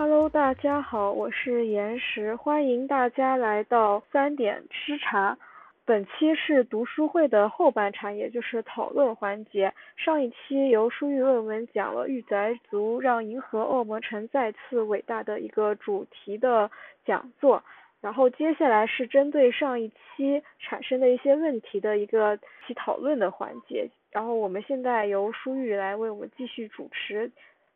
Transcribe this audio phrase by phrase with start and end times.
[0.00, 5.36] Hello，大家好，我是岩石，欢迎大家来到三点吃茶。
[5.84, 9.70] 本期是读书会的后半场，也就是讨论环节。
[9.98, 16.70] 上一期由书玉论文讲了《御宅族》，让银河恶魔城再次伟大的一个主题的
[17.04, 17.62] 讲座。
[18.00, 23.86] 然后接下来是针对上一期产生的一些问题的一个期讨论的环节。
[24.10, 27.30] 然后我们现在由书玉来为我们继续主持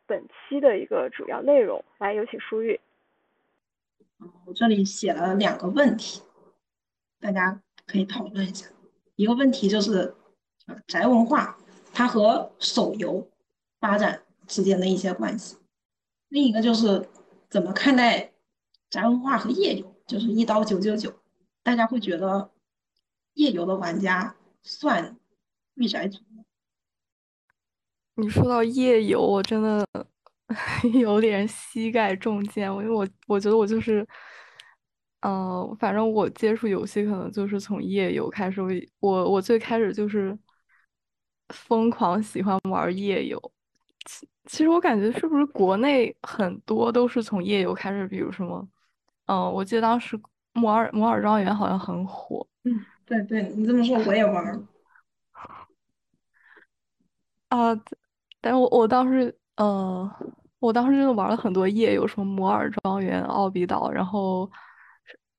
[0.07, 1.83] 本期的一个主要内容。
[1.97, 2.79] 来，有请书玉。
[4.45, 6.21] 我这里写了两个问题，
[7.19, 8.67] 大家可以讨论一下。
[9.15, 10.15] 一个问题就是
[10.87, 11.57] 宅文化
[11.93, 13.29] 它和手游
[13.79, 15.57] 发展之间的一些关系。
[16.29, 17.07] 另一个就是
[17.49, 18.33] 怎么看待
[18.89, 19.95] 宅文化和页游？
[20.05, 21.13] 就是一刀九九九，
[21.63, 22.51] 大家会觉得
[23.33, 25.17] 页游的玩家算
[25.73, 26.43] 御宅族吗？
[28.15, 29.85] 你说到夜游，我真的
[31.01, 34.07] 有点膝盖中箭，因为我我觉得我就是，
[35.21, 40.37] 嗯，反正我接触游戏可能就是从夜游开始，我我我最开始就是
[41.49, 43.39] 疯狂喜欢玩夜游。
[44.05, 48.67] 其其实我感觉是不是国内很多都是从夜游开始，比如什么。
[49.25, 50.19] 嗯，我记得当时
[50.53, 52.47] 摩尔摩尔庄园好像很火。
[52.63, 54.67] 嗯，对对，你这么说我也玩。
[57.49, 57.75] 啊，
[58.45, 60.07] 但是我我当时，呃，
[60.59, 64.47] 我当时真的玩了很多夜游什么摩尔庄园、奥比岛，然后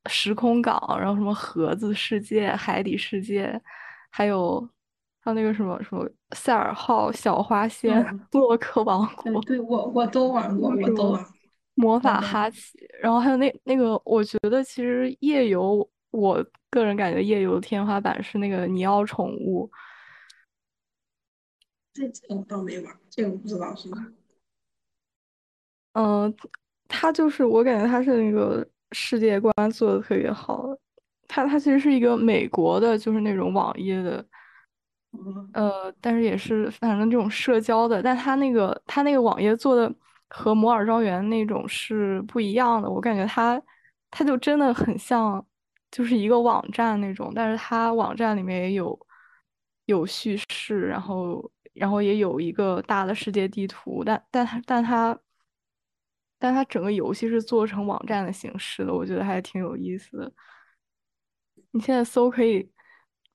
[0.07, 3.63] 时空港，然后什么盒子世界、海底世界，
[4.11, 4.61] 还有
[5.21, 9.41] 还有那个什么什么塞尔号、小花仙、洛克王国。
[9.43, 11.25] 对，我我都玩过，我都玩。
[11.77, 19.71] 魔法哈奇，然后还有那那个，我觉得其实夜游，我个人感觉夜游的天花板是那个尼奥宠物。
[21.97, 24.07] 这这个我倒没玩，这个我不知道是吗？
[25.93, 26.37] 嗯，
[26.89, 30.67] 他就是我感觉他是那个世界观做的特别好，
[31.27, 34.25] 他他其实是一个美国的，就是那种网页的，
[35.55, 39.93] 呃，但是也是反正这种社交的，但他那个他那个网页做的。
[40.29, 43.63] 和摩尔庄园那种是不一样的，我感觉它，
[44.11, 45.47] 它就真的很像，
[45.89, 48.99] 就是一个网站那种，但是它网站里面也有
[49.85, 55.19] 有叙事，然后然后也有一个大的世界地图，但但它但它
[56.39, 60.33] 但它整个游戏是做成网站的形式的，我觉得还挺有意思的。
[61.71, 62.71] 你现在搜可以，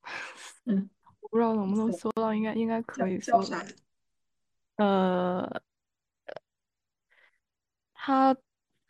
[0.65, 0.89] 嗯，
[1.21, 3.41] 我不知道能不能搜到，应该应该可以搜。
[4.77, 5.61] 呃。
[8.03, 8.35] 它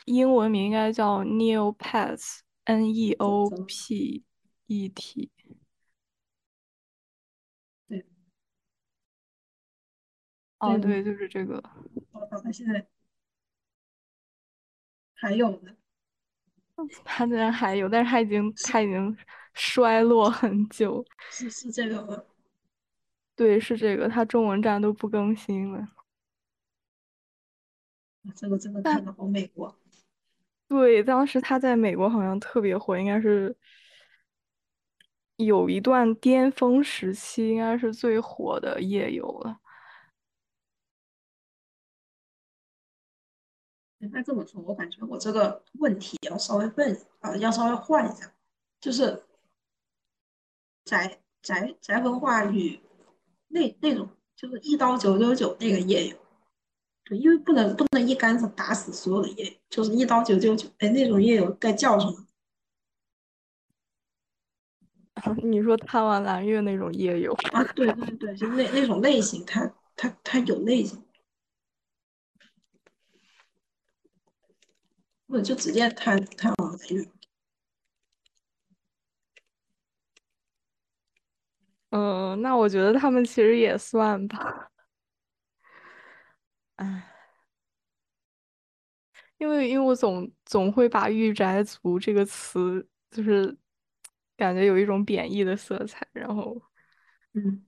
[0.06, 4.24] 英文名应该叫 Neopets，N E O P
[4.68, 5.30] E T。
[10.62, 11.58] 哦，对，就是这个。
[12.12, 12.86] 哦，他现在
[15.16, 15.76] 还有呢。
[17.04, 19.16] 他竟然还有，但是他已经他已经
[19.54, 21.04] 衰落很久。
[21.30, 22.24] 是是这个吗？
[23.36, 24.08] 对，是这个。
[24.08, 25.88] 他中文站都不更新了。
[28.36, 29.76] 这个真的看的好美国。
[30.68, 33.56] 对，当时他在美国好像特别火，应该是
[35.36, 39.61] 有一段巅峰时期，应该是最火的夜游了。
[44.12, 48.32] 那这么说，我感觉我这个问题要稍微问啊，要稍微换一下，
[48.80, 49.24] 就是
[50.86, 52.80] 宅宅宅文化与
[53.50, 56.18] 那那种就是一刀九九九那个夜游。
[57.10, 60.70] 因为不能不能一竿子打死所有的夜友，就是一刀九九九。
[60.78, 62.26] 哎，那种夜游该叫什么？
[65.44, 67.62] 你说贪玩蓝月那种夜游啊？
[67.76, 71.04] 对对对，就那那种类型，它它它有类型，
[75.32, 77.08] 或者就直接贪贪玩蓝月。
[81.92, 84.70] 嗯，那我觉得他们其实也算吧。
[86.76, 87.04] 唉，
[89.38, 93.58] 因为因为我总总会把“御宅族”这个词，就是
[94.36, 96.62] 感觉有一种贬义的色彩，然后，
[97.34, 97.66] 嗯，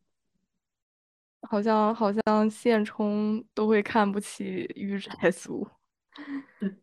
[1.41, 4.45] 好像好像现充都会看不起
[4.75, 5.67] 御宅族。
[6.59, 6.82] 对，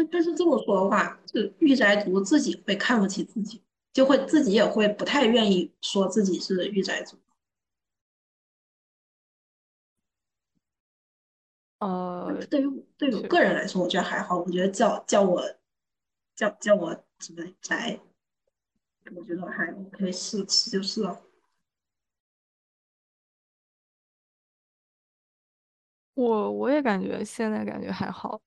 [0.00, 3.60] 但但是这么说的话，是御宅族自己会看不起自己，
[3.92, 7.18] 就会自己也会不太愿意说自己是御宅族。
[11.80, 14.38] 呃，对于对于我个人来说，我觉得还好。
[14.38, 15.42] 我觉得叫叫我
[16.34, 17.98] 叫叫我什么宅，
[19.16, 21.20] 我觉得还 OK，是是就是了。
[26.14, 28.40] 我我也感觉现在感觉还好，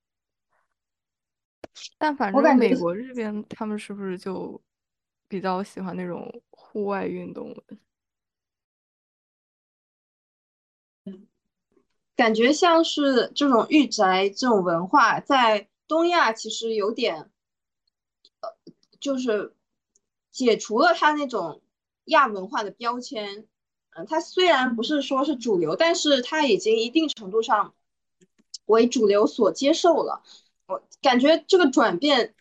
[1.98, 4.62] 但反正美国这边他们是不是就
[5.28, 7.56] 比较喜欢那种户外运动？
[12.16, 17.32] 感觉像是这种御宅这种文化，在东亚其实有点，
[18.40, 18.50] 呃，
[19.00, 19.56] 就是
[20.32, 21.64] 解除了它那种
[22.06, 23.48] 亚文化的标签。
[23.96, 27.74] 嗯，它虽然不是说是主流，但是它已经一定程度上
[28.66, 30.24] 为主流所接受了。
[31.02, 32.34] 感觉这个转变，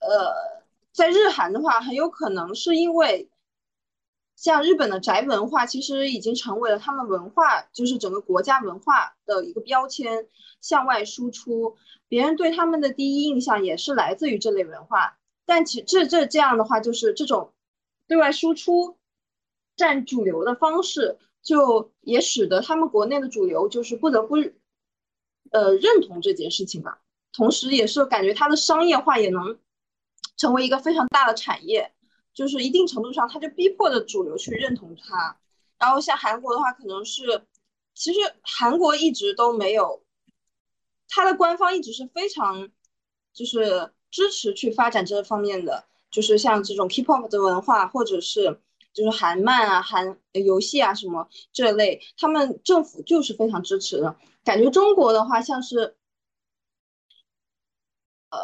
[0.00, 0.62] 呃，
[0.92, 3.28] 在日韩的话，很有可能是因为。
[4.40, 10.28] 像日本的宅文化，其实已经成为了他们文化，就是整个国家文化的一个标签，
[10.60, 11.76] 向外输出。
[12.06, 15.18] 别人对他们的第一印象也是来自于这类文化。
[15.44, 17.52] 但其这这这样的话，就是这种
[18.06, 18.96] 对外输出
[19.74, 24.36] 占主流的方式，就也使得他们国内的主流就是不得不
[25.50, 27.00] 呃认同这件事情吧。
[27.32, 29.58] 同时，也是感觉它的商业化也能
[30.36, 31.92] 成为一个非常大的产业。
[32.34, 35.36] 就是一定程度上，它就逼迫着主流去认同它。
[35.76, 37.42] 然后像韩国的话，可能是
[37.94, 40.04] 其实韩国一直都没有，
[41.08, 42.68] 他的官方一直是非常
[43.32, 48.60] 就是支持去发展这方面的，就是像这种 K-pop 的文化，或者是
[48.92, 54.16] 就是韩漫啊、韩游戏啊什么这类，他们政府就是非常支持的。
[54.48, 55.96] 感觉中国的话，像是
[58.30, 58.38] 呃，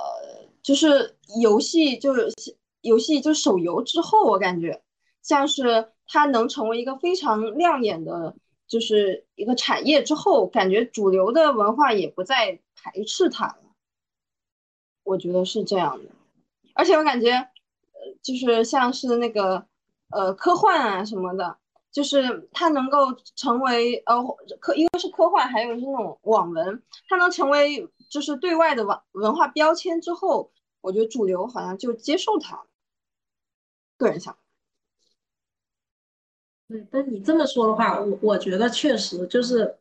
[0.62, 2.30] 就是游戏就是。
[2.84, 4.82] 游戏就手游之后，我感觉
[5.22, 8.36] 像是它能成为一个非常亮眼的，
[8.68, 13.56] 就是一个产业之后，感觉主流的文化也不再排斥它了。
[15.02, 16.10] 我觉得是这样的，
[16.74, 17.48] 而且我感觉，呃，
[18.22, 19.66] 就是像是那个，
[20.10, 21.56] 呃，科幻啊什么的，
[21.94, 24.20] 就是它能够成为呃
[24.58, 30.50] 科，一个是科幻，还有是那种网文，它能成为就是对外的网文化标签之后，
[30.80, 32.64] 我觉得主流好像就接受它。
[33.96, 34.36] 个人想，
[36.66, 39.78] 对，但你这么说的话，我我觉得确实就是，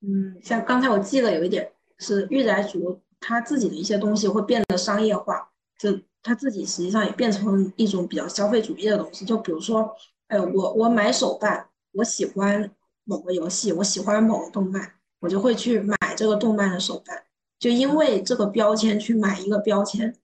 [0.00, 5.90] 嗯，像刚才我记得有一点是御宅族他自己的一些东西会变得商业化，就
[6.22, 9.26] 他自己实际上也变成一种比较消费主义的东西。
[9.26, 9.94] 就比如说，
[10.32, 12.74] 哎，我我买手办，我喜欢
[13.04, 17.22] 某个游戏，我喜欢某个动漫，我就会去买这个动漫的手办，
[17.58, 20.16] 就因为这个标签去买一个标签。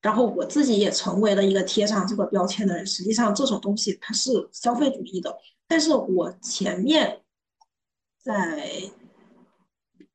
[0.00, 2.86] 然后我自己也成为了一个贴上这个标签的人。
[2.86, 5.36] 实际上，这种东西它是消费主义的。
[5.68, 7.20] 但是我前面
[8.18, 8.66] 在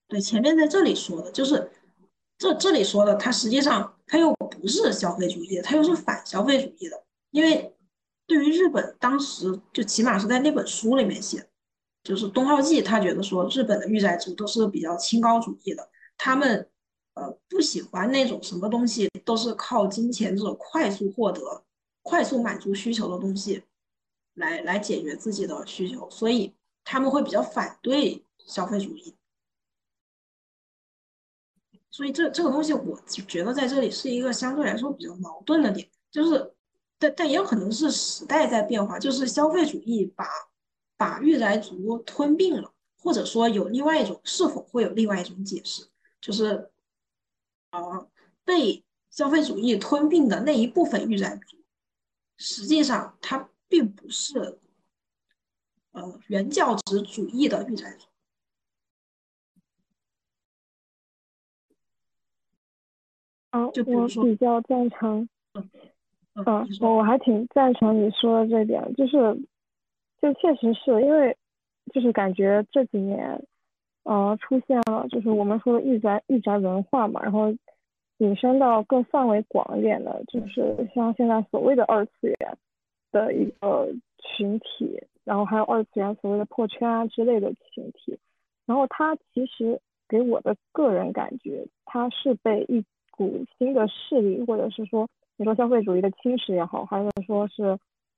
[0.07, 1.69] 对前面在这里说的，就是
[2.39, 7.03] 这这里说的，它实际上它又不是消费主义，它又是反消费主义的。
[7.30, 7.75] 因为
[8.27, 11.48] 对于日本当时，就起码是在那本书里面写，
[12.04, 16.69] 就是东浩纪他觉得说，日本的御宅族都是比较清高主义的，他们。
[17.18, 21.63] 呃，不喜欢那种什么东西都是靠金钱这种快速获得、
[22.01, 23.63] 快速满足需求的东西
[24.33, 29.16] 来来解决自己的需求，所以他们会比较反对消费主义。
[31.89, 36.54] 所以这这个东西，我觉得在这里是一个相对来说比较矛盾的点，就是，
[37.09, 40.26] 但但也有可能是时代在变化，就是消费主义把
[40.97, 45.88] 把御宅族吞并了，或者说有另外一种，是否会有另外一种解释，
[46.21, 46.71] 就是。
[47.71, 48.09] 呃，
[48.45, 51.57] 被消费主义吞并的那一部分御宅族，
[52.38, 54.59] 实际上它并不是
[55.92, 58.07] 呃原教旨主义的御宅族。
[63.50, 65.28] 嗯，我比较赞成。
[65.56, 65.69] 嗯，
[66.80, 69.18] 我我还挺赞成你说的这点，就是，
[70.21, 71.35] 就确实是因为，
[71.94, 73.42] 就是感觉这几年。
[74.04, 77.51] 呃，出现了就是我们说的御宅御宅文化嘛，然后
[78.19, 82.57] 引申到更范围广一点的，就是像现在所谓的二次元
[83.11, 88.15] 的一个群体，然后还有二次元所谓的破圈啊之类的群体，
[88.68, 97.77] 然后它其实给我的个人感觉，它是被一股新的势力，或者是说你说消费主义的侵蚀也好，还是说是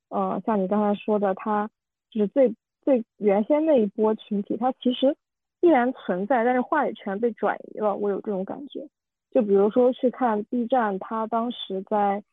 [0.09, 1.69] 呃像你刚才说的，它
[2.09, 5.15] 就是最最原先那一波群体，它其实。
[5.59, 8.87] 依然存在，但是话语权被转移了，我有这种感觉。
[9.31, 12.23] 就比如说去看 B 站，它当时在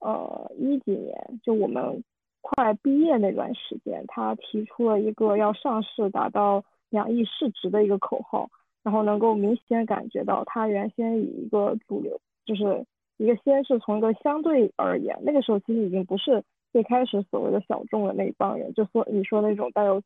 [0.00, 2.02] 呃一几年，就我们
[2.40, 8.48] 快毕业那段时间，它提出了一个要上市达到两亿市值的一个口号，
[8.82, 12.86] 然后能够明显感觉到它原先以一个主流，就是
[13.22, 20.02] 一个先是从一个相对而言，那个时候其实已经不是最开始所谓的小众的那一帮人，就说你说那种带有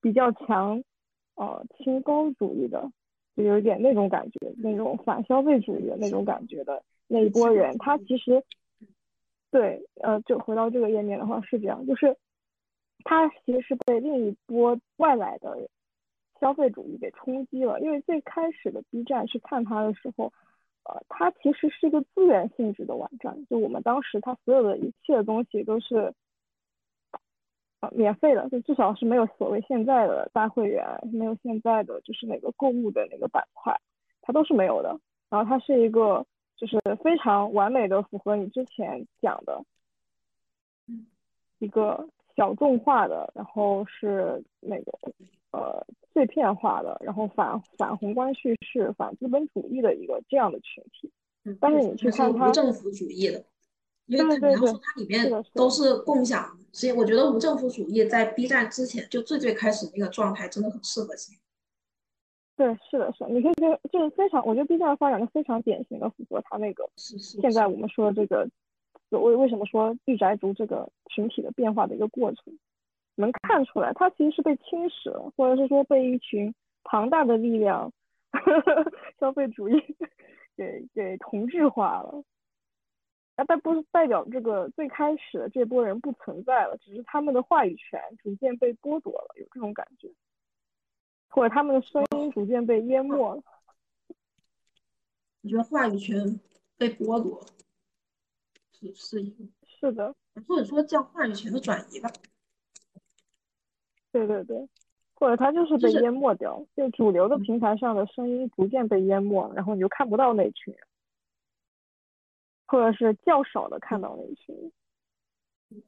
[0.00, 0.82] 比较强。
[1.38, 2.90] 呃，清高主义的
[3.36, 8.42] 就有一点那种感觉，那种反消费主义的那种感觉的那一波人，他其实，
[9.50, 12.16] 对，呃，就回到这个页面的话是这样，就是
[13.04, 15.68] 他其实是被另一波外来的
[16.40, 20.32] 消费主义给冲击了，因为最开始的 B 站去看他的时候，
[20.88, 26.12] 呃，它其实是一个资源性质的网站，就我们当时它所有的一切的东西都是。
[27.92, 33.78] 免费的，就至少是没有所谓现在的大会员，没有现在的就是那个购物的那个板块，
[34.22, 34.98] 它都是没有的。
[35.28, 36.26] 然后它是一个
[36.56, 39.62] 就是非常完美的符合你之前讲的，
[41.58, 44.92] 一个小众化的，然后是那个
[45.52, 51.12] 呃碎片化的，然后反反宏观叙事、反资本主义的一个这样的群体。
[51.60, 53.44] 但是你去看它，政府主义的。
[54.06, 61.36] 因为你要说它里面都是共享，所以我觉得无政府主义在 B 站之前就最最开始那个状态真的很适合性。
[62.56, 68.48] 对，是的，是，你可以觉得就是非常，我觉得 B 站的发展的非常典型的符合它那个现在我们说这个
[69.10, 72.56] 所谓为什么说御宅族这个群体的变化的一个过程，
[73.16, 76.54] 能看出来他其实是被侵蚀了，或者是说被一群
[76.84, 77.92] 庞大的力量
[79.18, 79.82] 消费主义
[80.56, 82.22] 给给同质化了。
[83.38, 90.10] 那但不是代表这个最开始的这波人不存在了，只是他们的话语权逐渐被剥夺了，有这种感觉，
[91.28, 93.42] 或者他们的声音逐渐被淹没了。
[95.42, 96.40] 你觉得话语权
[96.78, 97.44] 被剥夺
[98.72, 99.44] 是是一个？
[99.66, 100.14] 是的，
[100.48, 102.10] 或者说叫话语权的转移吧。
[104.16, 104.68] 对对对，
[105.14, 110.82] 或者他就是被淹没掉，就主流的平台上的声音逐渐被淹没，然后你就看不到那群人。
[112.68, 114.72] 或者是较少的看到那群人，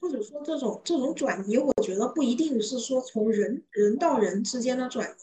[0.01, 5.15] 或者说这种这种转移，我觉得不一定是说从人人到人之间的转移，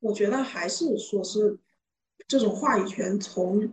[0.00, 1.56] 我觉得还是说是
[2.26, 3.72] 这种话语权从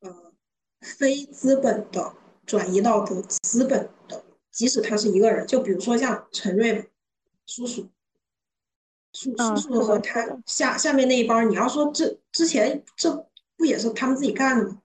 [0.00, 0.32] 呃
[0.80, 2.14] 非资本的
[2.46, 6.88] 转移到的资本的，即使他是一个人，就比如说像陈瑞
[7.44, 7.86] 叔叔，
[9.18, 13.12] 叔叔叔和他下下面那一帮，你要说这之前这
[13.56, 14.80] 不也是他们自己干的吗？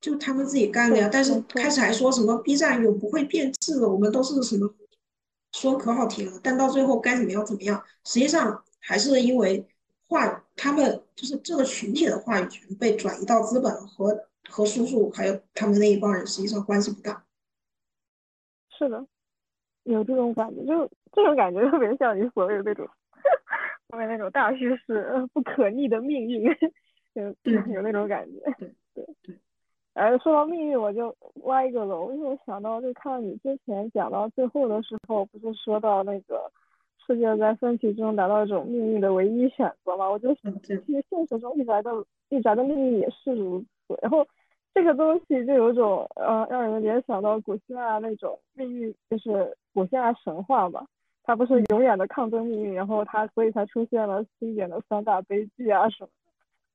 [0.00, 4.72] 就他们自己干的呀，但是开始还说什么 B 站有不会变质的，我们都是什么
[5.52, 9.66] 说可好听了，但到最后该怎么样怎么样，实际上还是因为
[10.08, 17.26] 话，他们就是这个群体的话语权被转移到资本和和叔叔还有他们那一帮人实际上关系不大。
[18.78, 19.06] 是的，
[19.82, 22.86] 有这种感觉，就这种感觉特别像你所谓的那种
[23.88, 26.44] 后面那种大叙事不可逆的命运，
[27.14, 27.34] 有
[27.72, 28.38] 有那种感觉。
[28.58, 29.34] 对对对。
[29.94, 36.52] 哎，说到命运，我就挖一个楼，因为我想到，就看你之前讲到最后的时候，不是说到那个
[37.06, 40.06] 世界在分歧中达到一种命运的唯一选择嘛？
[40.06, 41.90] 我就想，其实现实中一宅的
[42.28, 43.98] 一宅的命运也是如此。
[44.02, 44.26] 然后
[44.74, 50.86] 这个东西就有种呃，让人联想到古希腊那种命运，就是古希腊神话嘛，
[51.26, 56.08] 它不是永远的抗争命运，然后他所以才出现了经典的三大悲剧啊什么。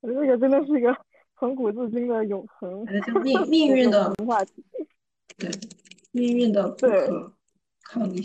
[0.02, 0.96] 我觉得这个真的是一个。
[1.42, 2.86] 从古至今的永恒
[3.24, 4.64] 命命运的 话题，
[5.40, 5.50] 对
[6.12, 7.34] 命运的 不可
[7.82, 8.22] 抗力，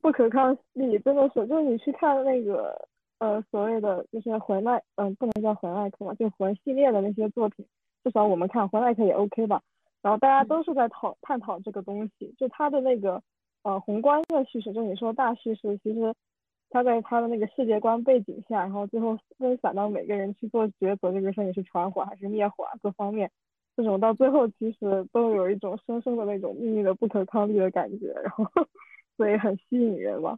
[0.00, 2.74] 不可抗力真的是，就是你去看那个
[3.18, 7.66] 呃所谓的就是魂奈，嗯不能叫魂奈克嘛，就魂系列的那些作品，
[8.02, 9.60] 至少我们看魂奈克也 OK 吧。
[10.00, 13.22] 然后大家都是在讨探讨这个东西，就他的那个
[13.66, 16.14] 呃宏观的叙事，就你说大叙事，其实。
[16.68, 22.72] 他在他的那个世界观背景下，然后最后分散到每个人去做抉择，这个事你是传火还是灭火啊？
[22.82, 23.30] 各方面，
[23.76, 28.44] 这种到最后其实都有一种深深的那种命运的不可抗力的感觉，然后
[29.16, 30.36] 所以很吸引人吧。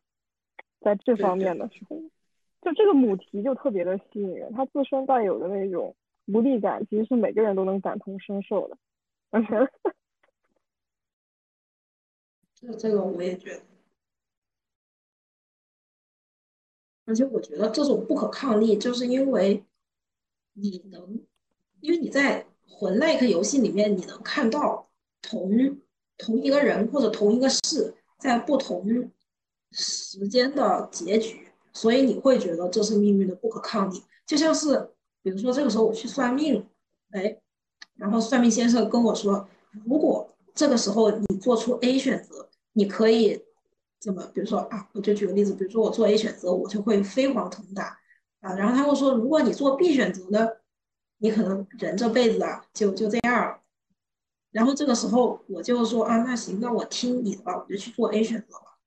[0.81, 1.97] 在这方面的时候，
[2.61, 8.77] 就这个母题就特别的吸引人，它自身带有的那种无力感，其实是每个人都能感同身受的。
[9.31, 9.57] 而且，
[12.61, 13.63] 这这个我也觉得。
[17.05, 19.65] 而且我觉得这种不可抗力，就是因为
[20.53, 21.21] 你能，
[21.81, 24.91] 因为你在魂 like 游戏里面，你能看到
[25.23, 25.51] 同
[26.19, 29.11] 同一个人或者同一个事在不同
[29.71, 34.03] 时间的结局，所以你会觉得这是命运的不可抗力。
[34.27, 34.91] 就像是，
[35.23, 36.69] 比如说这个时候我去算命，
[37.13, 37.41] 哎，
[37.95, 39.49] 然后算命先生跟我说，
[39.87, 42.48] 如果这个时候你做出 A 选择，
[42.79, 43.45] 你可以。
[44.01, 44.25] 怎么？
[44.33, 47.99] 比如说啊，我就举个例子，比如说我做 A 选择，我就会飞黄腾达
[48.39, 48.55] 啊。
[48.55, 50.49] 然后他会说，如果你做 B 选择呢，
[51.19, 53.59] 你可能人这辈子啊就就这样了。
[54.53, 58.79] 然后这个时候我就说啊，那行，那我听你的吧，我就去做 A 选择了。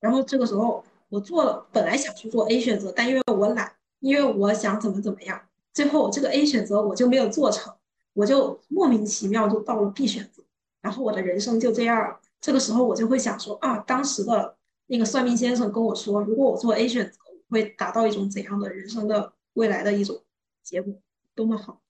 [0.00, 5.40] 然后这个时候我做了，本来想去做 A 选择，但因为我懒，因为我想怎么怎么样，
[5.72, 7.72] 最后这个 A 选择我就没有做成，
[8.14, 10.42] 我就莫名其妙就到了 B 选择，
[10.80, 12.18] 然后我的人生就这样了。
[12.42, 14.56] 这个时候我就会想说啊，当时的
[14.88, 17.18] 那个算命先生跟我说，如果我做 A 选择，
[17.48, 20.20] 会达到一种怎样的人生的未来的一种
[20.62, 20.92] 结果，
[21.36, 21.80] 多么好。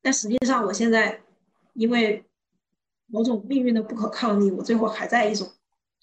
[0.00, 1.20] 但实际上，我现在
[1.74, 2.24] 因为
[3.06, 5.50] 某种命运的不可抗力，我最后还在一种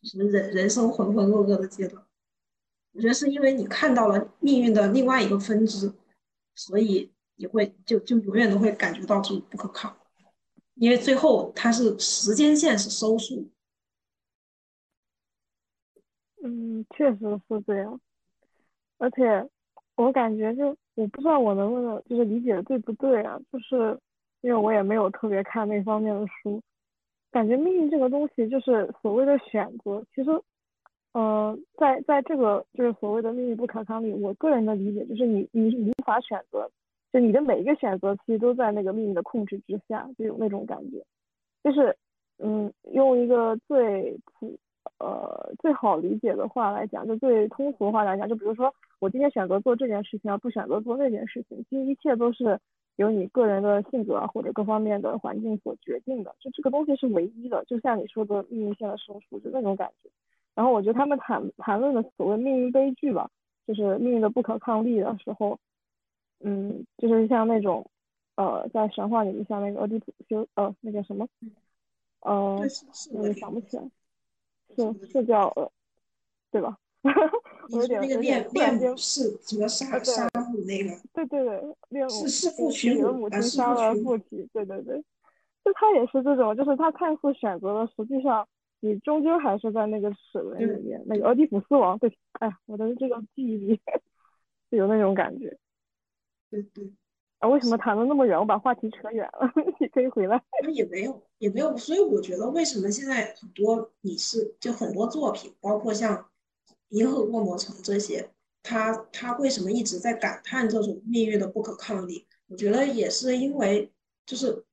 [0.01, 2.03] 就是人人生浑浑噩噩的阶段。
[2.91, 5.93] 我觉得是因为你看到了命运的另外一个分支，
[6.55, 9.95] 所以你会就就永远都会感觉到这种不可抗，
[10.75, 13.49] 因为最后它是时间线是收束。
[16.43, 17.99] 嗯，确实是这样，
[18.99, 19.49] 而且
[19.95, 23.97] 我感觉就我不知道我能不能就是理解的对不对啊，就是
[24.41, 26.61] 因为我也没有特别看那方面的书，
[27.31, 30.29] 感觉命运这个东西就是所谓的选择，其实。
[31.15, 36.67] 呃，在在这个就是所谓的命运不可抗力，我个人的理解就是你你无法选择，
[37.11, 41.05] 就你的每一个选择其实都在那个命运的控制之下，就有那种感觉，
[41.63, 41.95] 就是
[42.39, 44.57] 嗯，用一个最普
[44.99, 52.59] 呃最好理解的话来讲，就最通俗的话来讲，就比如说我今天选择做这件事情，而不选择做那件事情，其实一切都是
[52.95, 60.09] 由你个人的性格或者各方面的环境所决定的，就这个东西是唯一的，就像你说的命运线的收束，就那种感觉。
[60.55, 63.29] 然后我觉得他们谈谈论的所谓命运悲剧吧，
[63.65, 65.57] 就是命运的不可抗力的时候，
[66.41, 67.89] 嗯，就是像那种，
[68.35, 71.27] 呃，在神话里面像那个俄狄浦斯，呃，那个什么，
[72.19, 72.59] 呃，
[73.13, 73.83] 我也想不起来，
[74.75, 75.71] 是是叫呃，
[76.51, 76.77] 对吧？
[77.71, 80.89] 我有点那个练练是什么杀杀母那个？
[81.13, 84.97] 对对对，练是是父娶母，母亲杀了父亲，对对对，
[85.63, 88.47] 就他也是这种，就是他看似选择了，实际上。
[88.85, 93.79] 你终究还是在那个齿轮里面，那个俄狄浦斯王，对，哎呀，我的这个记忆力
[94.69, 95.57] 就有那种感觉。
[96.49, 96.91] 对对。
[97.43, 98.39] 啊，为什么谈的那么远？
[98.39, 100.41] 我把话题扯远了， 你可以回来。
[100.73, 106.15] 也没有，也没有，所以我觉得为什么现在很多你是就很多作品，包括像
[106.89, 108.29] 《银河恶魔城》这些，
[108.63, 112.25] 他他为什么一直在感叹这种命运的不可抗力？
[112.47, 113.91] 我觉得也是因为
[114.25, 114.63] 就是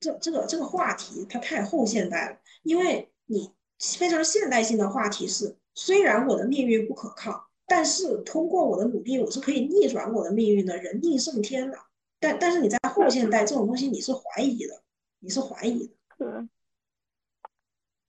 [0.00, 3.08] 这这个这个话题它太后现代了，因为。
[3.30, 11.76] 你非常现代性的话题是，虽然我的命运不可靠，但是通过我的努力，我是可以逆转我的命运的，人定胜天的。
[12.20, 14.82] 但但是你在后现代这种东西，你是怀疑的，
[15.20, 15.94] 你是怀疑的。
[16.16, 16.48] 是，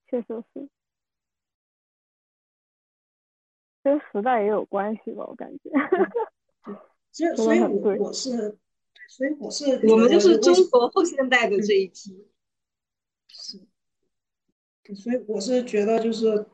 [0.08, 0.70] 确实是，
[3.84, 5.70] 跟时代也有关系吧，我感觉。
[7.12, 8.58] 所以，所以我我是，
[9.10, 12.28] 所以我是，我们就是中国后现代的这一批。
[13.28, 13.60] 是。
[14.96, 16.48] 所以我是觉得，就是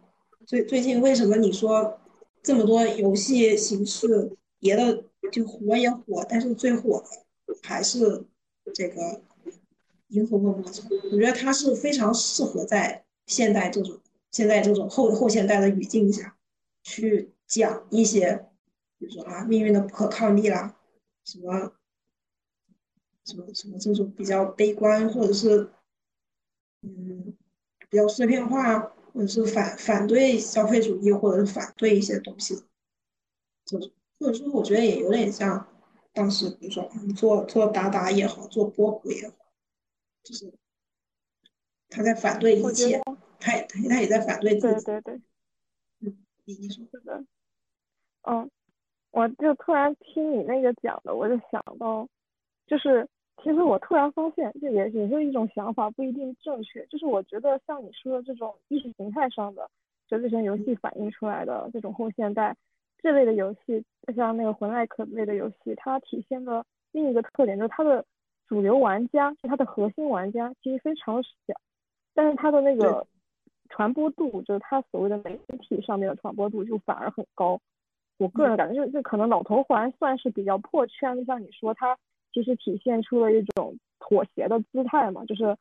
[0.45, 2.01] 最最近为什么你说
[2.43, 7.24] 这么多游戏形式，别的就火也火，但是最火的
[7.65, 8.23] 还是
[8.73, 9.01] 这个
[10.09, 10.87] 《银河恶魔城》。
[11.11, 13.99] 我觉得它是非常适合在现代这种
[14.31, 16.37] 现在这种后后现代的语境下
[16.83, 18.47] 去讲一些，
[18.97, 20.77] 比如说啊命运的不可抗力啦，
[21.23, 21.73] 什么
[23.25, 25.69] 什么什么这种比较悲观，或者是
[26.81, 27.35] 嗯。
[27.87, 28.79] 比较碎片化，
[29.13, 32.55] 或者是反反对消费主义，或者是反对一些东西，
[33.63, 33.79] 就
[34.19, 35.65] 或者说我觉得也有点像
[36.15, 39.35] 当时，比如说做做达达也好，做波普也好，
[40.23, 40.51] 就是
[41.89, 42.99] 他在反对一切，
[43.39, 44.85] 他也他也在反对自己。
[44.85, 45.21] 对对对，
[45.99, 47.23] 嗯，你你说是的，
[48.23, 48.49] 嗯，
[49.11, 52.07] 我就突然听你那个讲的，我就想到，
[52.65, 53.07] 就是。
[53.43, 56.83] 其实我突然发现，这也也是一种想法，不一定正确。
[56.87, 59.69] 就是我觉得像你说的这种意识形态上的，
[60.07, 62.55] 就这些游戏反映出来的这种后现代
[63.01, 63.83] 这类的游戏，
[64.15, 68.05] 像那个魂爱可类的游戏，它体现的另一个特点就是它的
[68.47, 71.53] 主流玩家，就它的核心玩家其实非常小，
[72.13, 73.05] 但是它的那个
[73.69, 77.59] 传播度，就是它所谓的媒体上面的传播度就反而很高。
[78.17, 81.97] 我个人感觉，就就可能老头环算是比较破圈就，像你说它。
[82.33, 85.55] 其实体现出了一种妥协的姿态嘛，就是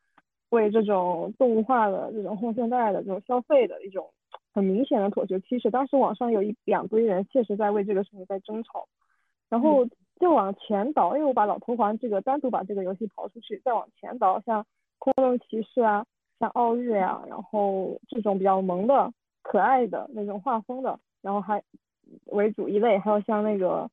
[0.48, 4.12] 为这种动物化的这种后现代的这种消费的一种
[4.54, 5.38] 很明显的妥协。
[5.40, 8.86] 趋势当时网上有一两堆人确实在为这个事情在争吵。
[9.50, 9.84] 然后
[10.20, 14.64] 就往前倒，因为我把老头环这个单独把这个游戏刨出去，再往前倒，像
[14.98, 16.06] 空洞骑士啊，
[16.38, 19.12] 像奥日呀，然后这种比较萌的、
[19.42, 21.62] 可爱的那种画风的，然后还
[22.26, 23.90] 为主一类，还有像那个。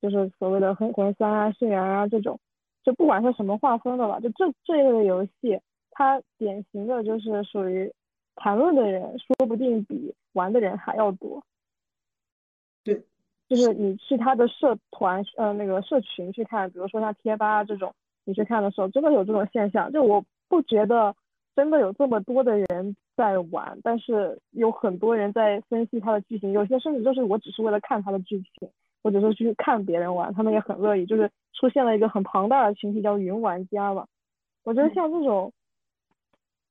[0.00, 2.40] 就是所谓的黑魂三啊、血缘啊这种，
[2.82, 5.60] 就不管是什么画风的吧，就这这一类的游戏，
[5.92, 7.92] 它典型的就是属于
[8.38, 11.42] 谈论的人，说不定比玩的人还要多。
[12.84, 13.02] 对，
[13.48, 17.92] 就是你去他的社团呃那个社群去看，比如说像贴吧这种，
[18.24, 19.92] 你去看的时候，真的有这种现象。
[19.92, 21.14] 就我不觉得
[21.56, 28.70] 真的有这么多的人在玩，但是有很多人在分析他的剧情，有些甚至就是我只是为了看他的剧情，
[29.02, 31.04] 或者说去看别人玩，他们也很乐意。
[31.04, 34.06] 就是出现了一个很庞大的群体叫云玩家嘛。
[34.62, 35.52] 我觉得像这种，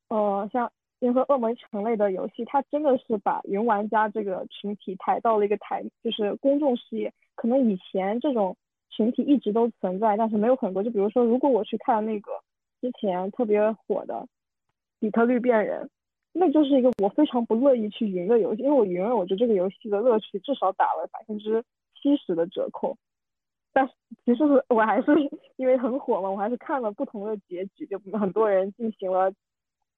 [0.07, 0.71] 呃，像。
[0.99, 7.13] 银河恶魔城类的游戏，它真的是把云玩家这个群体抬到了一个台，就是公众视野。
[7.35, 8.57] 可能以前这种
[8.89, 10.81] 群体一直都存在，但是没有很多。
[10.81, 12.31] 就比如说，如果我去看那个
[12.81, 14.15] 之前特别火的
[14.99, 15.85] 《底特律变人》，
[16.33, 22.97] 那就是一个我非常不乐意去云的游戏，因为我云了，我觉得这个游戏的乐趣至少打了百分之七十的折扣。
[23.71, 23.93] 但是
[24.25, 25.11] 其实是我还是
[25.57, 29.31] 因为很火嘛，我还是看了不同的结局，就很多人进行了。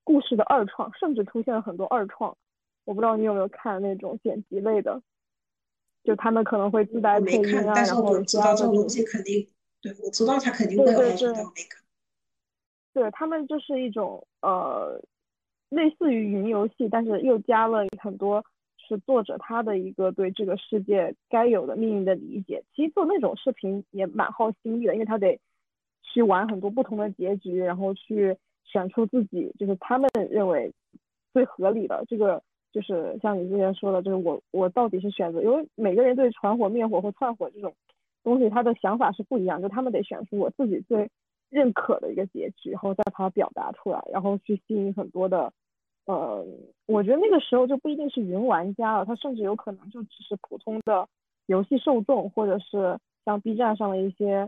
[0.10, 2.36] 故事的二创，甚至出现了很多二创，
[2.84, 5.00] 我不知道你有没有看那种剪辑类的，
[6.04, 9.48] 就他们可能会自带配音啊，然后知道这种东西肯定，
[9.84, 11.00] 对我知道他肯定会有
[11.32, 11.54] 那个。
[12.92, 15.00] 对他们就是一种呃，
[15.70, 18.44] 类似于云游戏，但是又加了很多
[18.78, 22.64] 是作者他的一个对这个世界该有的命运的理解。
[22.76, 25.40] 其实做那种视频也蛮耗心力的，因为他得
[26.02, 28.36] 去玩很多不同的结局，然后去。
[28.72, 30.72] 选出自己就是他们认为
[31.34, 37.74] 最合理的这个，就是像你之前说的，就是我我到底是选择，因为每个人对传火灭火或窜火这种
[38.24, 41.10] 东西，他的想法是不一样，就他们得选出我自己最
[41.50, 45.52] 认可的一个结局，然后再把它表达出来，然后去吸引很多的，
[46.06, 46.46] 呃，
[46.86, 51.08] 我觉得那个时候就不一定是云玩家了，他甚至有可能就只是普通的
[51.48, 54.48] 游戏受众，或者是像 B 站上的一些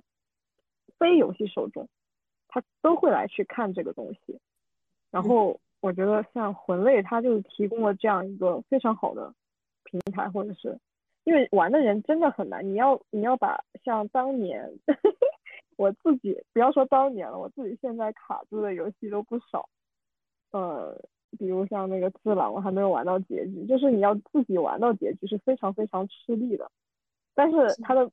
[0.99, 1.87] 非游戏受众。
[2.53, 4.37] 他都会来去看这个东西，
[5.09, 9.33] 然后我觉得像魂类，它就提供了这样一个非常好的
[9.85, 10.77] 平台，或者是
[11.23, 14.69] 因为玩的人真的很难，你要你要把像当年
[15.77, 19.69] 我自己不要说当年了，我自己现在卡住的游戏都不少，
[20.51, 21.01] 呃，
[21.39, 26.69] 比如像那个自狼，我还没有玩到结局，就是你要自己玩到结局是非常非常吃力的，
[27.33, 28.11] 但是它的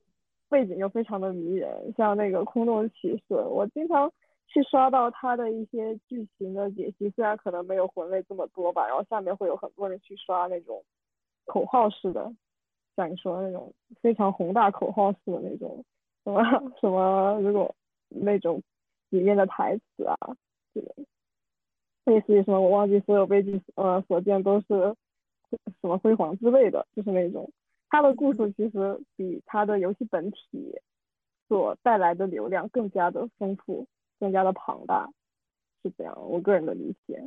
[0.48, 4.12] 背景又非常的迷人，像那个空洞骑士，我经常。
[4.48, 10.82] 去刷到他的一些剧情的解析，虽然可能没有魂类这么多吧，然后下面会有很多人去刷那种
[11.44, 12.32] 口号式的，
[12.96, 15.84] 像你说的那种非常宏大口号式的那种
[16.24, 16.42] 什么
[16.80, 17.74] 什么，如果
[18.08, 18.62] 那种
[19.10, 20.16] 里面的台词啊，
[20.72, 20.94] 这个
[22.06, 24.66] 类似于什么我忘记所有悲剧呃所见都是
[25.80, 27.50] 什么辉煌之类的，就是那种
[27.90, 30.74] 他的故事其实比他的游戏本体
[31.48, 33.86] 所带来的流量更加的丰富。
[34.18, 35.10] 更加的庞大，
[35.82, 37.22] 是这样，我个人的理解。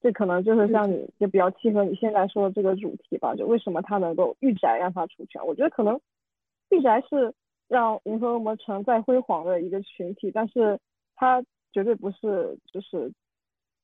[0.00, 3.36] 这可能就是像你，就比较契合你现在说的这个主题吧。
[3.36, 5.46] 就为什么他能够御宅让他出圈？
[5.46, 6.00] 我觉得可能
[6.70, 7.32] 御宅是
[7.68, 10.80] 让银河恶魔城再辉煌的一个群体，但是
[11.14, 13.12] 它绝对不是就是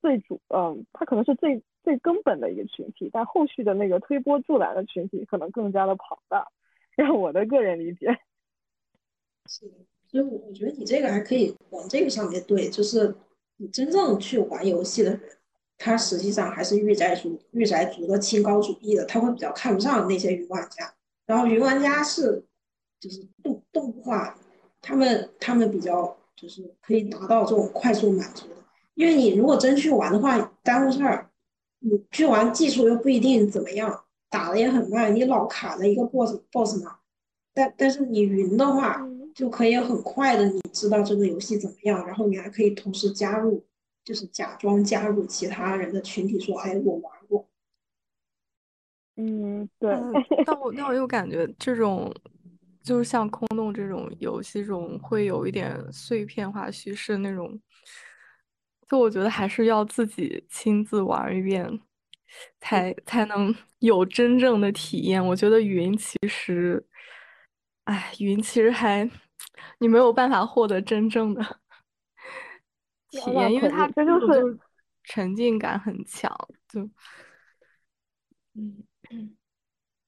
[0.01, 6.45] 最主，嗯，它可能是最最根本的一个群体，但后续的那个推波助澜的群体可能更加的庞大。
[6.97, 8.19] 让我的个人理解。
[9.45, 9.71] 是。
[10.11, 13.13] 所以，我我觉得你这个还可以往这个上面对，就是
[13.57, 15.21] 你真正去玩游戏的人，
[15.77, 20.91] 他实际上还是御宅族、御宅族的清高主义的，他会比较看不上那些云玩家。
[21.27, 22.43] 然后云玩家是
[22.99, 24.35] 就是动动画，
[24.81, 28.55] 他们他们比较就是可以达到这种快速满足的。
[28.95, 31.29] 因为你如果真去玩的话，耽误事儿，
[31.81, 36.95] 你去玩技术又不一定怎么样，打的也很慢，你老卡在一个 boss boss 嘛。
[37.53, 39.07] 但但是你云的话。
[39.39, 43.65] 就可以很快的，你知道这个游戏怎么样，然后你还可以同时加入，
[44.03, 47.47] 就是假装加入其他人的群体，说，哎，我玩过。
[49.15, 49.95] 嗯，对。
[50.45, 52.13] 但我但我又感觉这种，
[52.83, 57.57] 就是像空洞这种游戏中，会有一点碎片化叙事那种，
[58.89, 61.79] 就我觉得还是要自己亲自玩一遍，
[62.59, 65.25] 才才能有真正的体验。
[65.25, 66.85] 我觉得云其实，
[67.85, 69.09] 哎，云其实还。
[69.79, 71.41] 你没有办法获得真正的
[73.09, 74.59] 体验，因为它这就是
[75.03, 76.29] 沉浸感很强，
[76.67, 76.81] 就
[78.55, 78.83] 嗯，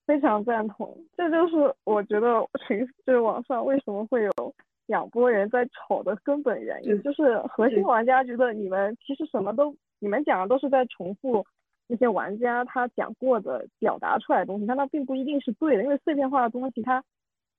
[0.06, 0.96] 非常赞同。
[1.16, 4.54] 这就是我觉得群就是网上为什么会有
[4.86, 11.44] 两拨人在吵的根本原因，就是核心玩家觉得你们其实什么都你们讲的都是在重复
[11.86, 17.02] 那些玩家他讲过的表达出来的东西，但那并不一定是对的，因为碎片化的东西它。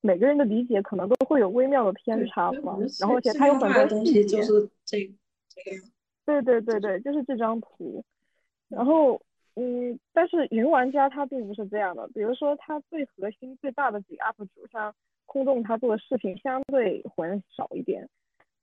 [0.06, 4.24] 每个人的理解可能都会有微妙的偏差嘛，然后而且它有很多东西。
[4.26, 4.98] 就是这
[5.48, 5.78] 这个。
[6.26, 8.04] 对对对对，就是这张图。
[8.68, 9.22] 然后
[9.56, 14.94] 嗯，但是云玩家他并不是这样的，比如说他最核心最大的几个 UP 主，像
[15.26, 18.10] 空洞他做的视频相对混少一点，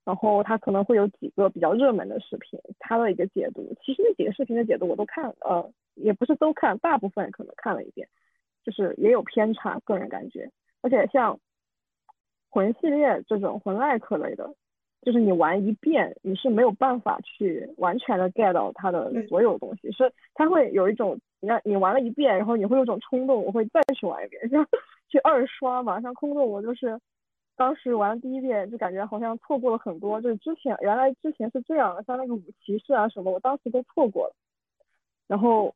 [0.03, 8.07] 然后他可能会有几个比较热门的视频，他的一个解读，其实那几个视频的解读我都看，呃，也不是都看，大部分可能看了一遍，
[8.63, 10.51] 就是也有偏差，个人感觉，
[10.81, 11.39] 而且像
[12.49, 14.53] 魂系列这种魂 like 类的。
[15.03, 24.63] 就是你玩一遍，你是没有办法去完全的 get 到它的所有东西，是它会有一种，你看你玩了一遍，然后你会有种冲动，我会再去玩一遍， 像
[25.09, 25.99] 去二刷嘛。
[26.01, 26.99] 像空洞，我就是
[27.55, 34.35] 当时玩第一遍就感觉好像错过了很多，就是之前原来之前是这样的，像那个五骑士啊什么，我当时都错过了，
[35.27, 35.73] 然后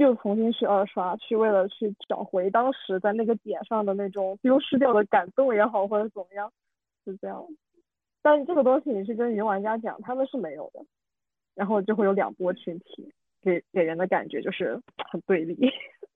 [0.00, 6.52] 又重新去二刷，去为了去找回当时在那个点上的那种丢失掉的感动也好，或者怎么样，
[7.04, 7.46] 是这样。
[8.22, 10.84] 但这个东西你去跟云玩家讲，他们是没有的，
[11.54, 15.56] 然后就会有两波群体，给给人的感觉就是很对立。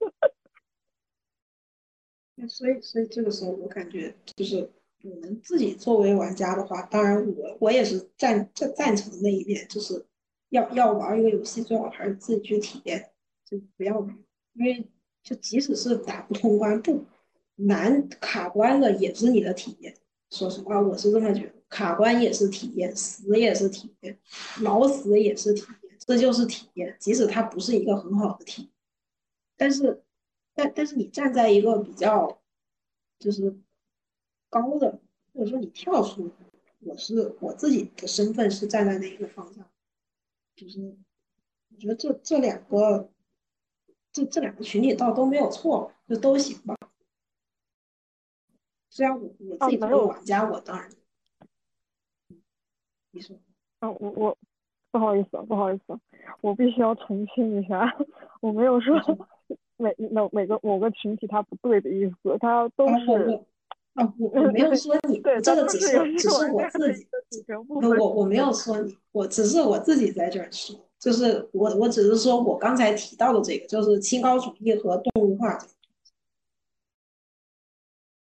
[2.48, 4.68] 所以，所以这个时候我感觉就是
[5.02, 10.04] 我们自己作为玩家的话，当然我我也是赞赞赞成那一面，就是
[10.48, 13.10] 要要玩一个游戏，最好还是自己去体验，
[13.76, 14.00] 不要
[14.54, 14.86] 因为
[15.22, 17.04] 就即使是打不通关不
[17.56, 19.96] 难卡关的，也是你的体验。
[20.30, 21.54] 说实话，我是这么觉得。
[21.68, 24.16] 卡关也是体验，死也是体验，
[24.62, 26.96] 老死也是体验，这就是体验。
[27.00, 28.70] 即使它不是一个很好的体验，
[29.56, 30.04] 但是，
[30.54, 32.40] 但但是你站在一个比较
[33.18, 33.58] 就是
[34.48, 35.00] 高的，
[35.32, 36.30] 或者说你跳出，
[36.80, 39.68] 我是我自己的身份是站在哪一个方向？
[40.54, 40.96] 就是
[41.70, 43.10] 我觉得这这两个，
[44.14, 46.74] 这这两个群体倒都没有错，就都行吧。
[48.88, 50.88] 虽然我我自己作为玩家，我当然。
[53.10, 53.36] 你说，
[53.80, 54.38] 啊，我我
[54.92, 55.98] 不好意思，不好意思，
[56.40, 57.92] 我必须要澄清一下，
[58.40, 58.94] 我没有说
[59.76, 63.44] 每每每个某个群体他不对的意思，他都是。
[63.94, 67.06] 啊，我我没有说你， 这个只是只是我自己，
[67.68, 75.58] 我我没有说你，我只是我自己在这儿说，就是我我只是说我刚才提到的这个，就是清高主义和动物化。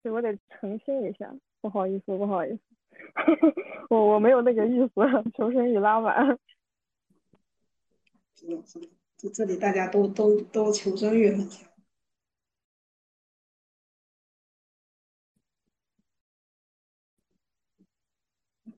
[0.02, 2.60] 对，我得澄清一下，不好意思，不好意思。
[3.90, 4.92] 我我没有那个意思，
[5.34, 6.38] 求生欲拉满。
[9.16, 11.66] 这这里大家都都都求生欲很强。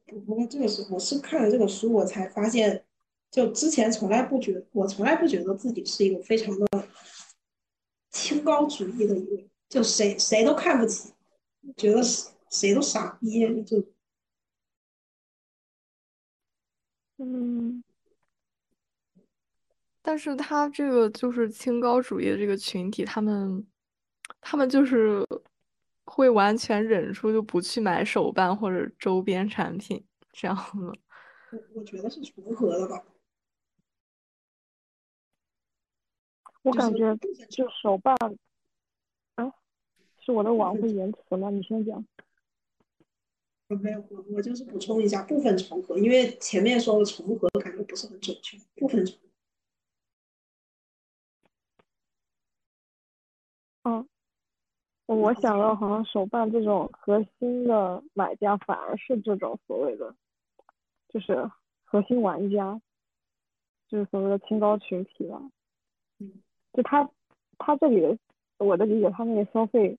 [0.06, 2.85] 不过这个时候，我是看了这个书，我才发现，
[3.36, 6.88] 就之前从来不觉，我从来不觉得自己是一个非常的
[8.10, 11.14] 清高主义的一个，就谁谁都看不起，
[11.76, 12.02] 觉得
[12.50, 13.86] 谁都傻逼就。
[17.18, 17.84] 嗯，
[20.02, 23.68] 但是他这个就是清高主义的这个群体，他们，
[24.40, 25.28] 他们就是
[26.06, 30.88] 会完全忍住就不去买手办或者周边产品这样的。
[31.52, 33.04] 我我觉得是重合的吧。
[36.66, 37.16] 我感觉
[37.48, 38.18] 就手办，
[39.36, 39.54] 啊，
[40.20, 41.52] 是我的网会延迟吗？
[41.52, 42.04] 你先讲。
[43.68, 49.16] 没有，我我就是补充一下部分重合，因为前面说的重合感觉不是很准确，部分重
[53.84, 53.90] 合。
[53.92, 54.10] 嗯，
[55.06, 60.16] 我想到好像手办这种核心的买家反而是这种所谓的，
[61.10, 61.52] 就是
[61.84, 62.82] 核心玩家，
[63.88, 65.40] 就是所谓的清高群体吧。
[66.20, 66.42] 嗯，
[66.76, 67.10] 就他
[67.58, 68.18] 他这里的
[68.58, 69.98] 我的理解，他那个消费。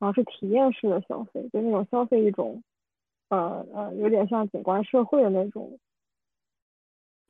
[0.00, 2.60] 好像是体验式的消费，就那种消费一种，
[3.28, 5.78] 呃呃，有点像景观社会的那种，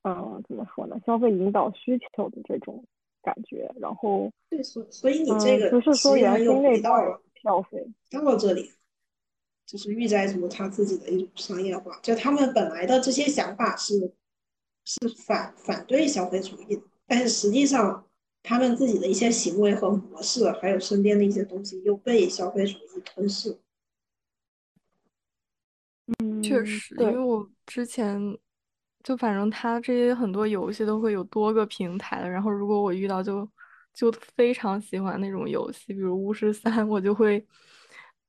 [0.04, 0.98] 嗯，怎么说呢？
[1.04, 2.82] 消费引导需求的这种
[3.20, 3.70] 感觉。
[3.78, 6.96] 然后，对，所所以你这个不是说原心那套
[7.42, 8.70] 消费到这里，
[9.66, 14.14] 就是御宅族他自己的一种商业化，就他们本来的这些想法是
[14.86, 18.06] 是反反对消费主义的，但是实际上。
[18.42, 23.56] 他们自己的一些行为和模式，还有身边的一些东西，又被消费主义吞噬。
[26.18, 28.36] 嗯，确实，因为我之前
[29.04, 33.48] 就反正他这些很多游戏都会有多个平台的，然后如果我遇到就
[33.94, 37.46] 就非常喜欢那种游戏，比如巫师三，我就会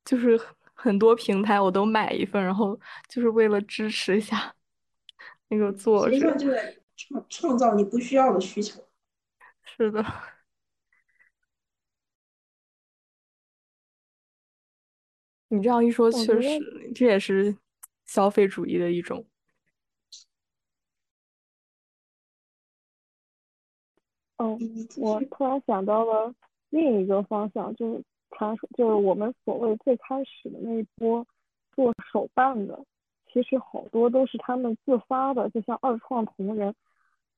[0.06, 0.40] 就是
[0.76, 4.54] 很多平台我都买一份，然后就是为了支持一下
[5.50, 8.80] 那个作者，就在创创造你不需要的需求。
[9.64, 10.04] 是的，
[15.50, 17.58] 你这样一说，确实，这也是
[18.06, 19.26] 消费主义的一种。
[24.38, 24.58] 哦，
[24.98, 26.34] 我 突然想到了
[26.70, 31.26] 另一个方向，就是传说，就是我们所谓最开始的那一波
[31.76, 32.84] 做手办的，
[33.32, 36.76] 其实好多都是他们自发的，就像二创同人。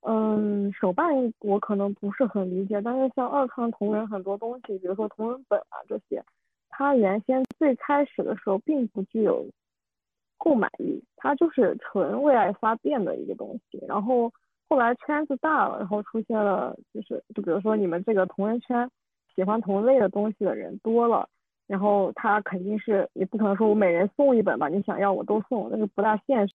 [0.07, 1.07] 嗯，手办
[1.39, 6.23] 我可能不是很理解，但是像二创同人很多东西，比如说同人本啊这些，
[6.69, 9.43] 它原先最开始的时候并不具有
[10.37, 13.83] 购买力，它就是纯为爱发电的一个东西。
[13.87, 14.31] 然后
[14.69, 18.87] 后来圈子大了，然后出现了就是，就比如说你们这个同人圈
[19.35, 21.27] 喜欢同类的东西的人多了，
[21.65, 26.53] 然后他肯定是也不可能说我每人送一本吧，你想要我都送，那是不大现实。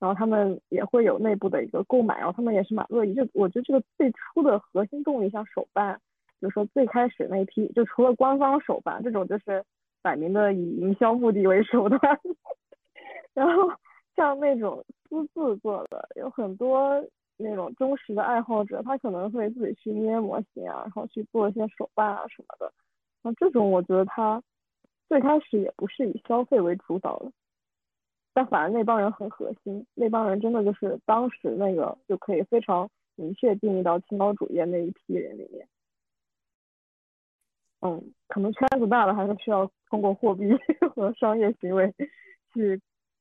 [0.00, 3.14] 然后他们也会有内部的一个购买，然后他们也是蛮乐意。
[3.14, 5.94] 就我觉得这个最初的核心动力，像手办，
[6.40, 9.62] 比如说最开始那批，就除了官方手办这种，就是
[10.00, 12.00] 摆明的以营销目的为手段。
[13.34, 13.70] 然后
[14.16, 17.04] 像那种私自做的，有很多
[17.36, 22.72] 那种忠实的爱好者，他可能会自己去捏模型啊，然后去做一些手办啊什么的。
[23.22, 24.42] 那这种我觉得他
[25.10, 27.30] 最开始也不是以消费为主导的。
[28.32, 35.68] 但反而那帮人很核心，那帮人真的就是当时那个就可以非常明确定义到清高主义那一批人里面。
[37.80, 40.44] 嗯，可能圈子大了，还是需要通过货币
[40.94, 41.92] 和商业行为
[42.52, 42.80] 去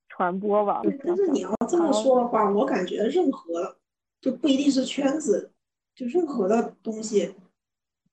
[0.10, 0.82] 传播吧。
[1.04, 3.78] 但是你要这么说的话，我感觉任何
[4.22, 5.52] 就不一定是圈子，
[5.96, 7.34] 就任何的东西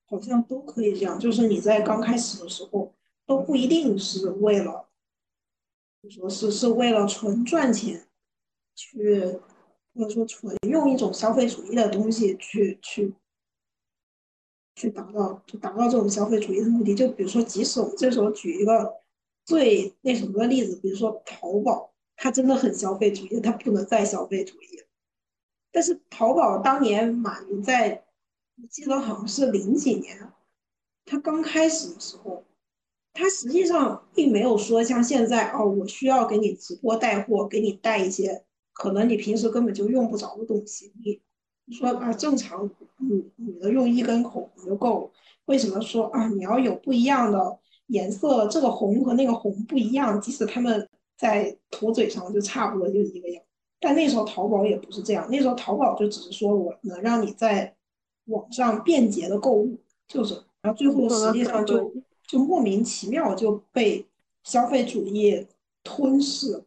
[0.07, 2.91] 好像都可以这样，就是你在刚开始的时候
[3.25, 4.86] 都不一定是为了。
[6.09, 8.07] 说是是为了纯赚钱，
[8.75, 9.39] 去
[9.93, 13.13] 或者说纯用一种消费主义的东西去去
[14.75, 16.93] 去达到就达到这种消费主义的目的。
[16.93, 18.93] 就比如说，即使我这时候举一个
[19.45, 24.83] 最那什么的例子，比如说淘宝，它真的很消费主义，它不能再消费主义。
[25.71, 28.05] 但是淘宝当年马云在，
[28.61, 30.31] 我记得好像是零几年，
[31.05, 32.43] 他刚开始的时候。
[33.19, 40.93] 他实际上并没有说像现在哦，我需要给你直播带货，给你带一些可能你平时根本就用不着的东西。
[41.65, 45.11] 你说啊，正常女女的用一根口红就够了，
[45.45, 48.45] 为什么说啊你要有不一样的颜色？
[48.47, 53.43] 这个红和那个红不一样，即使他们在涂嘴上就差不多就一个样。
[53.79, 57.75] 但那时候淘宝也不是这样，那时候淘宝就只是说我能让你在
[58.25, 61.91] 网上便捷的购物，就是，然后最后实际上就。
[62.27, 64.05] 就莫名其妙就被
[64.43, 65.47] 消费主义
[65.83, 66.63] 吞噬，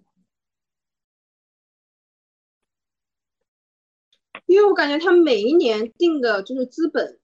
[4.46, 7.18] 因为我感觉他每一年定的就是资本，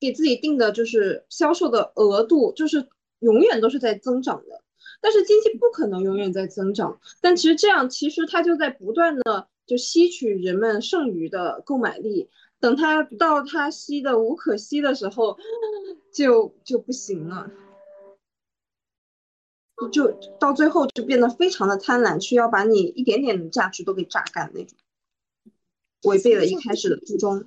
[0.00, 2.88] 给自己定的就是销售的额度，就是
[3.20, 4.62] 永远都是在增长的。
[5.00, 15.36] 但是经济不可能永远在增长，但其实这样，其实他就在不断的就吸取人们剩余的购买力，等他到他吸的无可吸的时候，
[16.12, 17.50] 就就不行了。
[19.88, 24.76] 就到最后就变得非常的贪婪，需要把你一点点的价值都给榨干那种，
[26.04, 27.46] 违背了一开始的初衷。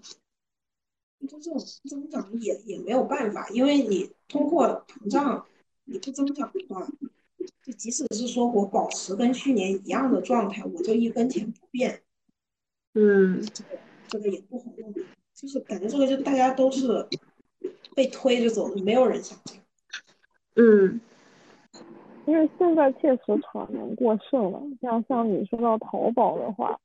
[1.28, 5.45] 就这种增长也也没有办法，因为你通货膨胀，
[5.86, 6.88] 你不增长的话，
[7.63, 12.04] 就即使是说我保持跟去年一样的状态，我就一分钱不变，
[12.93, 13.69] 嗯，这个
[14.08, 14.93] 这个也不好弄，
[15.34, 17.08] 就是感觉这个就大家都是
[17.95, 19.63] 被推着走的，没有人想这样，
[20.56, 21.02] 嗯。
[22.27, 26.79] 因为现在确实产能过剩了，像像你说到淘宝的话，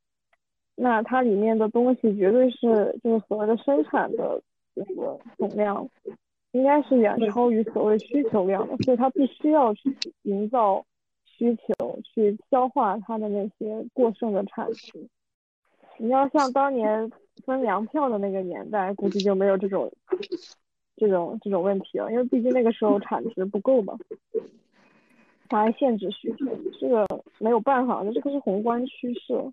[0.75, 4.43] 那它里面的东西绝对是就是所谓的生产的
[4.75, 5.89] 这个总量，
[6.53, 10.85] 应该是远超于所谓需求量的，所以它必须要去营造
[11.25, 15.09] 需求，去消化它的那些过剩的产值。
[15.97, 17.11] 你要像当年
[17.45, 19.91] 分粮票的那个年代，估计就没有这种
[20.97, 23.99] 这种这种问题了，因为毕竟那个时候产值不够嘛。
[25.57, 26.47] 还限制需求，
[26.81, 27.07] 这个
[27.39, 29.53] 没有办法，那这个是宏观趋势。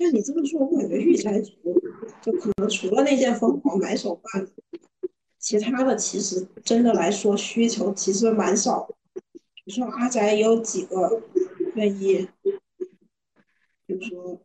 [0.00, 1.52] 那你这么说，我感觉御宅族
[2.22, 4.48] 就可能除了那些疯狂买手办，
[5.38, 8.88] 其他的其实真的来说需求其实蛮少。
[9.64, 11.20] 比如说阿宅有几个
[11.74, 12.28] 愿意，
[13.86, 14.40] 比如说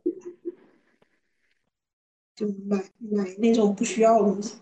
[2.36, 4.57] 就买买那种不需要的东西，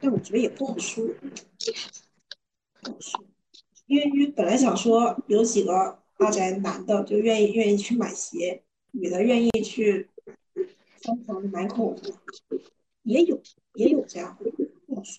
[0.00, 1.06] 但我觉得也不好说。
[3.86, 8.62] 因为因为本来想说有几个阿宅男的就愿意愿意去买鞋，
[8.92, 10.08] 女的愿意去
[11.02, 12.00] 疯狂买口红，
[13.02, 13.42] 也有
[13.74, 14.38] 也有这样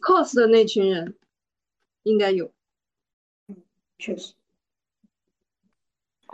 [0.02, 1.16] cos 的那群人
[2.04, 2.52] 应该有，
[3.48, 3.64] 嗯，
[3.98, 4.34] 确实。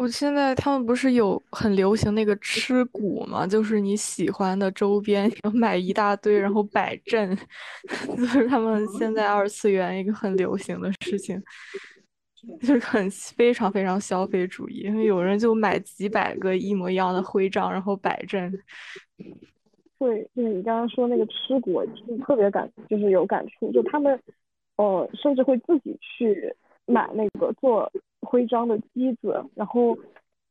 [0.01, 3.45] 我现在他们不是有很流行那个吃谷吗？
[3.45, 7.37] 就是你喜欢的周边， 要买一大堆，然后摆阵，
[8.17, 11.39] 就是他们现在二次元一个很流行的事情，
[12.59, 18.51] 就是很非常非常消费主义，因为有人就买几百个一模一样的徽章，然后摆阵。
[19.99, 24.19] 对，就是你刚刚说那个吃谷，就特别感，就是有感触，就他们，
[24.77, 26.51] 呃，甚至会自己去
[26.87, 27.87] 买那个做。
[28.21, 29.97] 徽章的机子，然后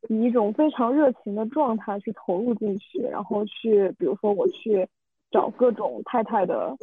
[0.08, 4.86] 以一种非常热情的状态去投入进去，然后去，比如说我去
[5.30, 6.76] 找各种太太的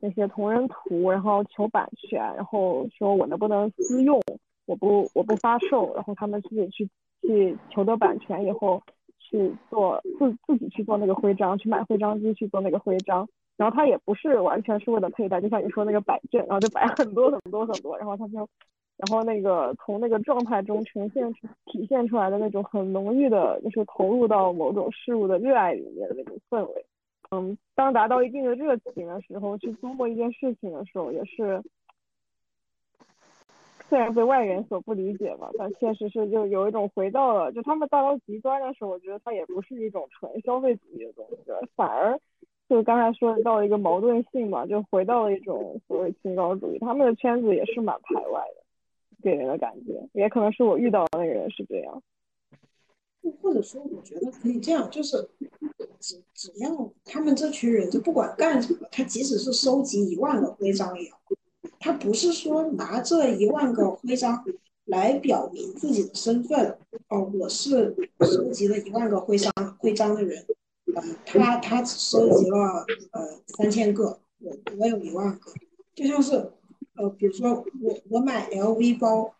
[0.00, 4.20] 那些同人图，然后求版权，然后说我能不能私用，
[4.66, 6.88] 我不我不发售，然后他们自己去
[7.22, 8.82] 去求得版权以后
[9.18, 18.48] 去做自自己去做那个徽章，去买徽章机去做那个徽章，然后他也不是完全是为了佩戴，就像你说那个摆阵，然后就摆很多很多很多，然后他就。
[18.96, 26.86] 然后那个从那个状态中呈现出、体现出来的那种很浓郁的，就是投入到某种事物的热爱里面的那种氛围。
[27.30, 31.60] 嗯，当达到一定的热情的时候，去琢磨一件事情的时候，也是
[33.88, 41.36] 虽然被外人所不理解吧，但确实是就有一种回到了，就他们达到极端的时候，我觉得它也不是一种纯消费主义的东西，
[41.74, 42.16] 反而
[42.68, 46.78] 就刚才说到一个矛盾性嘛，就回到了一种所谓清高主义。
[46.78, 48.63] 他们的圈子也是蛮排外的。
[49.24, 52.02] 给人的感觉，也可能是我遇到的那个人是这样。
[53.40, 55.26] 或者说，我觉得可以这样，就是
[55.98, 61.18] 只只要他们这群人，就不管干什么，他即使是收集一万个徽章也好，
[61.80, 64.44] 他不是说拿这一万个徽章
[64.84, 66.76] 来表明自己的身份。
[67.08, 70.44] 哦，我是收集了一万个徽章徽章的人。
[70.94, 75.50] 呃，他他只收集了呃三千个，我我有一万个，
[75.94, 76.52] 就像是。
[76.94, 79.34] 呃，比如说我我买 LV 包，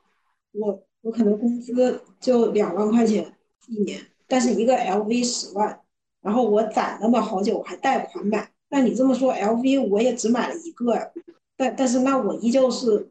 [0.53, 3.37] 我我可能工资就两万块钱
[3.69, 5.81] 一年，但是一个 LV 十万，
[6.21, 8.51] 然后我攒那么好久，我还贷款买。
[8.71, 11.13] 那你这么说，LV 我也只买了一个，
[11.57, 13.09] 但但是那我依旧是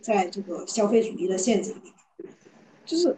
[0.00, 1.92] 在这个消费主义的陷阱里，
[2.86, 3.14] 就是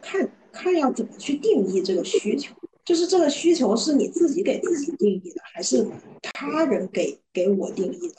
[0.00, 5.84] 看看要怎么去定义这个需求，就是这个需求是你自己给自己定义的，还是
[6.22, 8.14] 他人给给我定义的？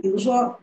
[0.00, 0.58] 比如说，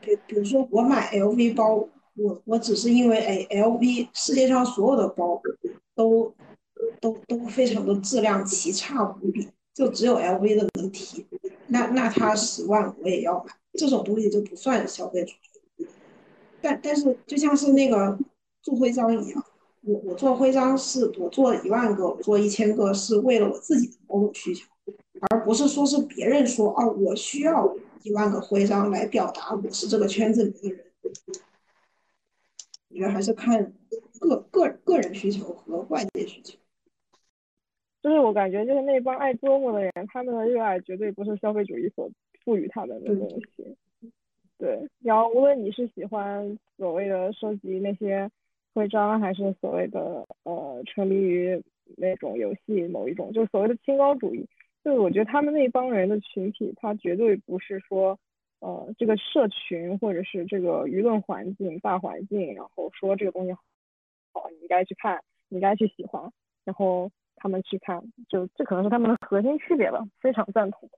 [0.00, 5.40] 比比如说我买 LV 包，我我只是因为哎，LV 世界上所有的包
[5.94, 6.34] 都
[7.00, 11.26] 都都非常的质量奇差无比，就只有 LV 的能提，
[11.68, 15.32] 那那它十万我也要买，这种东西就不算消费主
[15.76, 15.86] 义。
[16.60, 18.18] 但但是就像是那个
[18.62, 19.44] 做徽章一样，
[19.82, 24.66] 我我做徽章是我做一万个，我做一千个是为了我自己的某种需求。
[25.28, 30.84] 而不是说是别人说啊，我需要一万个徽章来表达我是这个圈子里的人。
[32.88, 33.72] 我觉得还是看
[34.18, 36.58] 个个个人需求和外界需求。
[38.02, 42.10] 就是我感觉，就是那帮爱琢磨的人，他们的热爱绝对不是消费主义所
[42.42, 43.76] 赋予他们的东西。
[44.56, 48.30] 对，然后无论你是喜欢所谓的收集那些
[48.74, 51.62] 徽章，还是所谓的呃沉迷于
[51.96, 54.46] 那种游戏某一种，就是所谓的清高主义。
[54.82, 58.18] 就我觉得他们那帮人的群体，他绝对不是说，
[58.60, 63.52] 呃，这个社群或者是这个舆论环境、大环境，然后说这个东西
[64.32, 66.32] 好，你应该去看，你应该去喜欢，
[66.64, 70.02] 然后他们去看，就这可能是他们的核心区别吧。
[70.18, 70.88] 非常赞同。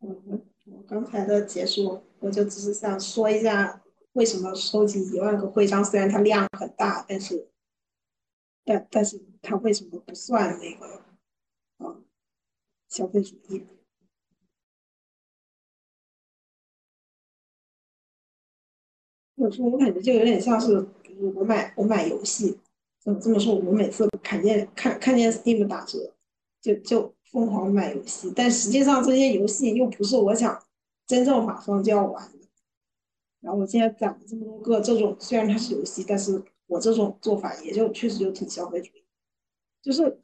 [0.00, 3.82] 嗯，我刚才的结束，我就只是想说一下，
[4.14, 7.48] 为什么收集一万个徽章，虽然它量很大，但是，
[8.64, 11.04] 但但是它为什么不算那个？
[12.94, 13.60] 消费主义，
[19.36, 22.56] 或者说，我感觉就有点像是，比如我买我买游戏，
[23.00, 26.14] 这这么说，我每次看见看看见 Steam 打折，
[26.60, 30.62] 就就疯狂买游戏，但实际上这些游戏又不是我想
[31.04, 32.38] 真正马上就要玩的。
[33.40, 39.04] 然后我现在攒了这么多个这种，虽然它是游戏，但是我这种做法也就确实就挺消费主义，
[39.82, 40.20] 就是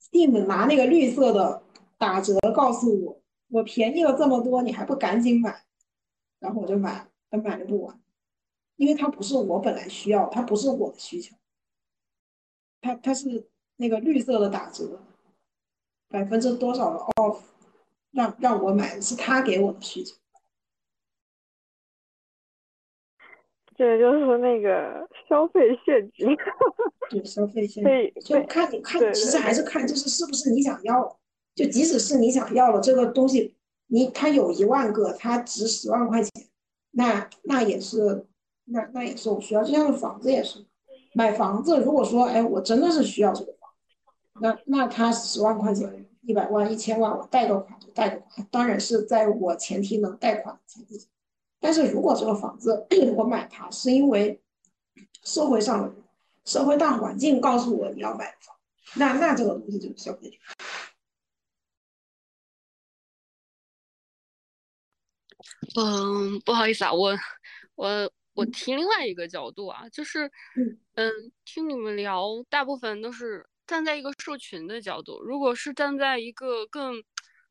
[0.00, 1.62] Steam 拿那个绿色的。
[1.98, 5.64] 打折告诉我，我便宜了这么多，你还不赶紧买？
[6.38, 8.00] 然后我就买，但买了不完，
[8.76, 11.34] 因为它不是我本来需要，它不是我的需求，
[12.80, 15.02] 它它是那个绿色的打折，
[16.08, 17.40] 百分之多少的 off，
[18.12, 20.16] 让让我买的是他给我的需求。
[23.74, 26.36] 这就是那个消费陷阱。
[27.10, 31.17] 对，消费陷阱，就看你看，其实还是看就是是不是你想要。
[31.58, 33.56] 就即使是你想要了这个东西，
[33.88, 36.30] 你它有一万个，它值十万块钱，
[36.92, 38.24] 那那也是
[38.66, 40.64] 那那也是我需要，就像房子也是，
[41.14, 43.68] 买房子如果说哎我真的是需要这个房，
[44.40, 51.08] 那那他十万块钱、一百万、一千万我贷个款就贷个款，当然是在我前提能贷款的前提下。
[51.58, 52.86] 但是如果这个房子
[53.18, 54.40] 我买它是因为
[55.24, 55.92] 社会上的
[56.44, 58.54] 社会大环境告诉我你要买房，
[58.94, 60.38] 那那这个东西就是消费。
[65.76, 67.16] 嗯，不好意思啊，我
[67.74, 70.30] 我我提另外一个角度啊，就是
[70.94, 71.12] 嗯，
[71.44, 77.02] 听你们聊，大部分都是站在一个社群的角度，如果是站在一个更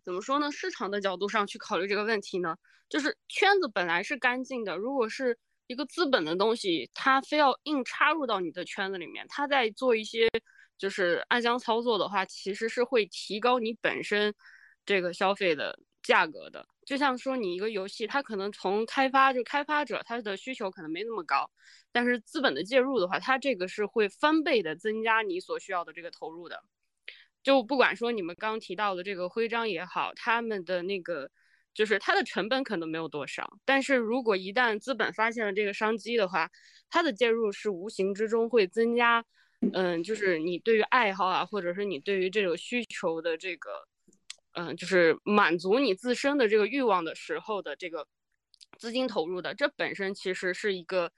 [0.04, 2.58] 怎么说呢，市场的角度上去考虑这个问题呢，
[2.90, 10.30] 就是圈子本来是干净的，如果是一个资本的东西，它非要硬插入到你的圈子里面，它在做一些
[10.78, 14.34] 就是暗箱操作的话，其实是会提高你本身
[14.86, 16.66] 这个消费的价格的。
[16.88, 21.52] 就像说你一个游戏，它可能从开发就开发者他的需求可能没那么高，
[21.92, 26.64] 但是资本的介入的话，它这个是会翻倍的增加你所需要的这个投入的。
[27.44, 31.30] 就不管说你们刚提到的这个徽章也好，他们的那个
[31.74, 36.50] 就是它的成本可能没有多少，但是如果一旦资本发现了这个商机的话，
[36.90, 39.26] 它的介入是无形之中会增加，
[39.74, 43.86] 嗯，就是你对于爱好啊，或者是你对于这种需求的这个。
[44.60, 48.08] 嗯，就是满足你自身的这个欲望的时候的这个
[48.80, 51.12] 资金投入的，这本身其实是一个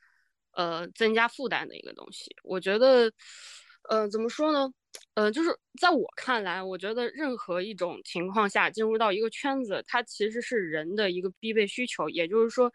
[0.51, 2.35] 呃增加负担的一个东西。
[2.43, 3.09] 我觉得，
[3.89, 4.69] 呃，怎么说呢？
[5.13, 12.09] 呃，就是在我看来，我觉得任何一种情况下进入到一个圈子，它其实是人的一个必备需求。
[12.09, 12.69] 也就是说，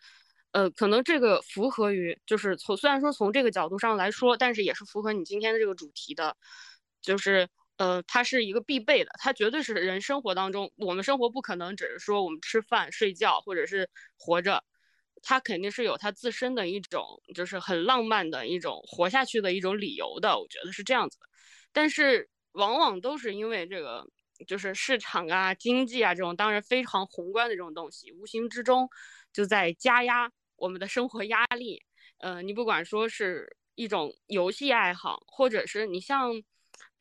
[0.53, 6.35] 呃，可能这个符合于，就是从虽然说从这个角度上来说，但是也是符合你今天的这个主题的，
[7.03, 7.47] 就是。
[7.77, 14.63] 呃，它是一个必备的，它绝对是人生活当中，我们生活不可能只是说我们吃饭、睡觉或者是活着，
[15.23, 17.05] 它肯定是有它自身的一种，
[17.35, 21.27] 就是很浪漫的一种活下去的一种理由的，我觉得是这样子的。
[21.73, 24.07] 但是往往都是因为这个，
[24.47, 28.89] 就是市场啊、经济啊这种当然非常宏观的这种东西，无形之中
[29.33, 31.83] 就在加压我们的生活压力。
[32.19, 36.41] 呃，你不管说是一种游戏爱好，或者是你像。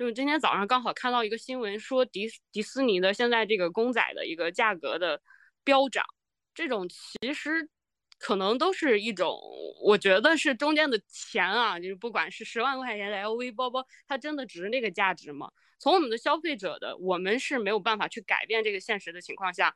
[0.03, 5.21] 就今天早上刚好看到一个新闻，说迪迪士尼的现在这个公仔的一个价格的
[5.63, 6.03] 飙涨，
[6.53, 7.69] 这种其实
[8.19, 9.39] 可能都是一种，
[9.81, 15.49] 我觉得是中间的钱啊，就是不管是十万块钱的 LV 包包，它真的值那个价值吗？
[15.79, 19.73] 从我们的消费者的，我们是没有办法去改变这个现实的情况下，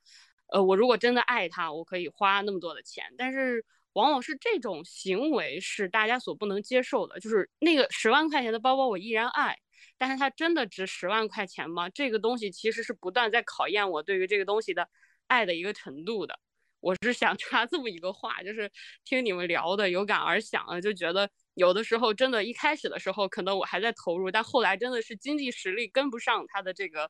[0.47, 3.63] 呃，我如果真的爱它，我可以花那么多的钱，但是
[3.93, 9.57] 往往是这种行为是大家所不能接受的，就是那个十万块钱的包包，我依然爱。
[9.97, 11.89] 但是它真的值十万块钱吗？
[11.89, 14.87] 这个东西其实是不断在考验我对于这个东西的
[15.27, 16.39] 爱的一个程度的。
[16.79, 18.71] 我是想插这么一个话，就是
[19.03, 27.09] 听你们聊的有感而想啊，就觉得有的时候真的，一开始的时候可能我还在投入，但后来真的是经济实力跟不上它的这个，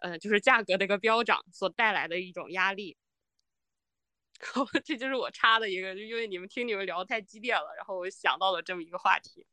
[0.00, 2.96] 呃，就是价格的一个飙涨所带来的一种压力。
[4.84, 9.46] 这就是我插的一个，就因为你们听你们聊太激烈了，然后我想到了这么一个话题。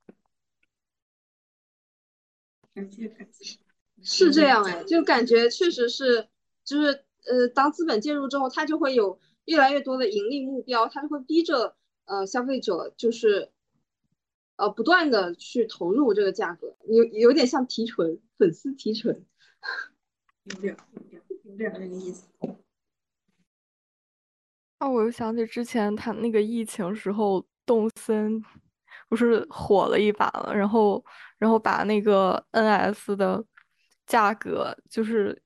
[4.03, 6.27] 是这样哎，就感觉确实是，
[6.63, 13.51] 就是呃，当资本介入之后，它就会有越来越多的盈利目标，它就会逼着呃消费者就是
[14.55, 19.25] 呃不断的去投入这个价格，有有点像提纯，粉丝提纯，
[20.45, 22.27] 有点有点有点那个意思。
[24.79, 28.43] 啊，我又想起之前他那个疫情时候，动森
[29.11, 31.05] 不是火了一把了，然后。
[31.41, 33.43] 然后把那个 NS 的
[34.05, 35.41] 价格就是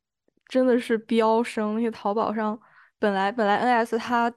[0.50, 2.60] 真的是飙升，那些淘宝上
[3.00, 4.30] 本来本来 NS 它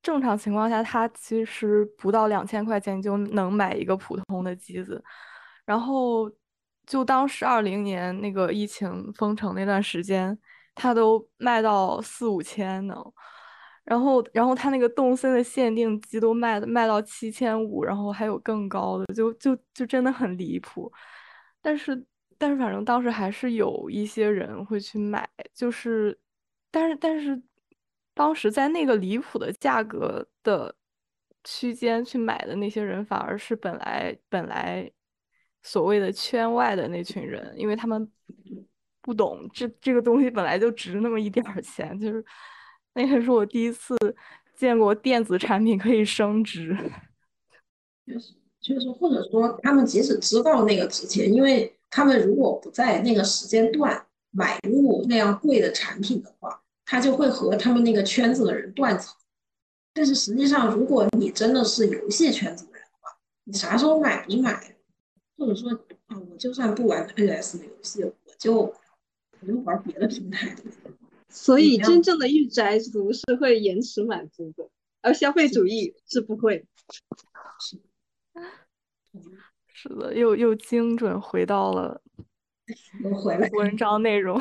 [0.00, 5.04] 正常情况下它其实不到两千块钱就能买一个普通的机子，
[5.66, 6.32] 然后
[6.86, 10.38] 就当时二零年那个疫情封城那段时间，
[10.74, 12.96] 它都卖到四五千呢。
[13.84, 20.90] 然后，然后他那个动森的限定机都卖卖到七千五，然后还有更高的，就就就真的很离谱。
[21.60, 22.06] 但是，
[22.38, 26.16] 但是反正当时还是有一些人会去买，就是，
[26.70, 27.42] 但是但是，
[28.14, 30.72] 当时在那个离谱的价格的
[31.42, 34.88] 区间去买的那些人，反而是本来本来
[35.62, 38.08] 所谓的圈外的那群人，因为他们
[39.00, 42.24] 不懂这这个东西本来就值那么一点儿钱，就是。
[42.94, 43.96] 那个是我第一次
[44.54, 46.76] 见过电子产品可以升值，
[48.06, 59.14] 确实，确实，或者说他们即使知道那个值钱，因为他们如果不在那个时间段买入那样贵的产品的话，他就会和他们那个圈子的人断层。
[59.94, 63.10] 但是实际上，如果你真的是游戏圈子的人的话
[63.44, 64.76] 你啥时候买不买，
[65.36, 65.70] 或者说
[66.06, 70.62] 啊，我就算不玩 NS 的游戏，我就我就玩别的平台的。
[71.32, 74.68] 所以真正的御宅族是会延迟满足的，
[75.00, 76.66] 而消费主义是不会。
[77.58, 77.78] 是，
[79.72, 82.02] 是的，又又精准回到了，
[83.02, 84.38] 又回来文章内容。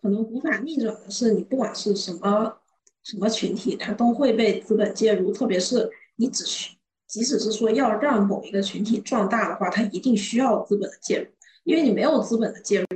[0.00, 2.60] 可能无法逆转的是，你不管是什么
[3.04, 5.30] 什么群体，它都会被资本介入。
[5.32, 6.74] 特别是你只需，
[7.06, 11.30] 即使是说要让某一个群体壮大的话，它一定需要资本的介入。
[11.64, 12.89] 因为你没有资本的介入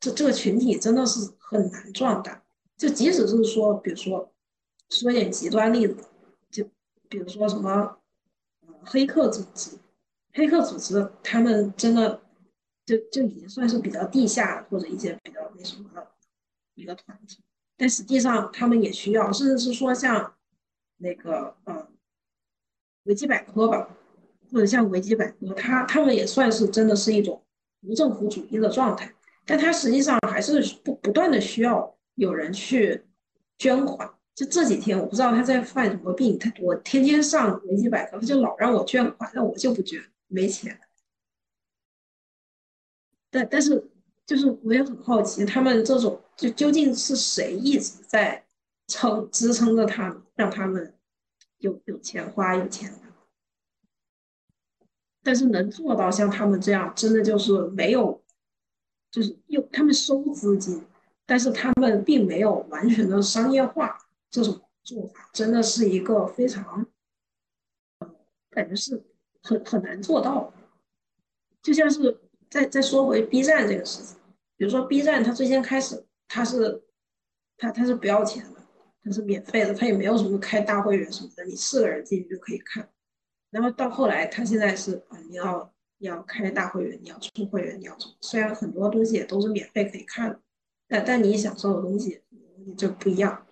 [0.00, 2.42] 这这个群体真的是很难壮大。
[2.76, 4.32] 就即使是说，比如说
[4.88, 5.96] 说点极端例子，
[6.50, 6.64] 就
[7.08, 7.98] 比如说什么
[8.66, 9.78] 呃黑客组织，
[10.32, 12.20] 黑客组织他们真的
[12.84, 16.08] 就就已经算是比较地下或者一些比较那什么的。
[16.76, 17.42] 一个团体，
[17.76, 20.34] 但实际上他们也需要，甚至是说像
[20.96, 21.86] 那个呃
[23.02, 23.94] 维基百科吧，
[24.50, 27.44] 或者像维基百科，它他们也算是真的是一种
[27.82, 29.12] 无政府主义的状态，
[29.44, 33.04] 但它实际上还是不不断的需要有人去
[33.58, 34.10] 捐款。
[34.34, 40.78] 就这几天，我不知道他在犯什么病，他我天天上维基百科，他就老让我捐款，那我就不捐，没钱。
[43.30, 43.90] 但但是。
[44.26, 48.46] 就是我也很好奇，他们这种就究竟是谁一直在
[48.86, 50.94] 撑支撑着他们，让他们
[51.58, 52.94] 有有钱花有钱。
[55.24, 58.19] 但是能做到像他们这样，真的就是没有，
[59.10, 60.84] 就是用他们收资金，
[61.26, 63.98] 但是他们并没有完全的商业化
[64.30, 66.86] 这种做法，真的是一个非常，
[68.50, 69.02] 感觉是
[69.42, 70.52] 很很难做到。
[71.62, 74.16] 就像是再再说回 B 站这个事情。
[74.56, 76.82] 比如说 B 站，它最先开始，它是，
[77.56, 78.60] 它它是不要钱的，
[79.02, 82.88] 它是免费的，它也没有什么开大会员什么的，你四个人进去就可以看。
[83.50, 85.72] 然后到后来，它现在是啊，你要
[86.02, 88.10] 你要开大会员，你要充会员，你要充。
[88.22, 90.40] 虽然很多东西也都是免费可以看，
[90.88, 92.22] 但但你享受的东西
[92.76, 93.46] 就不一样。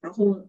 [0.00, 0.40] 然后，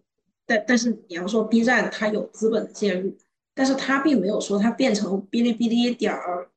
[0.45, 3.17] 但但是你要说 B 站它有资本的介入，
[3.55, 6.51] 但是它并没有说它变成哔哩哔哩点儿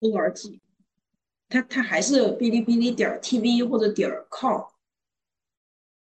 [0.00, 0.60] org。
[1.48, 4.64] 它它还是哔哩哔哩点儿 TV 或者点儿 com，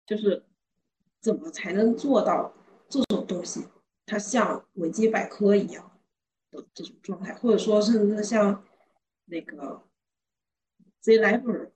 [0.08, 0.44] 就是
[1.22, 2.52] 怎么才能做到
[2.90, 3.68] 这种东西？
[4.08, 5.91] 它像维基百科一样
[6.52, 8.64] 的这种状态，或者说甚至像
[9.26, 9.82] 那个
[11.00, 11.72] Z Library，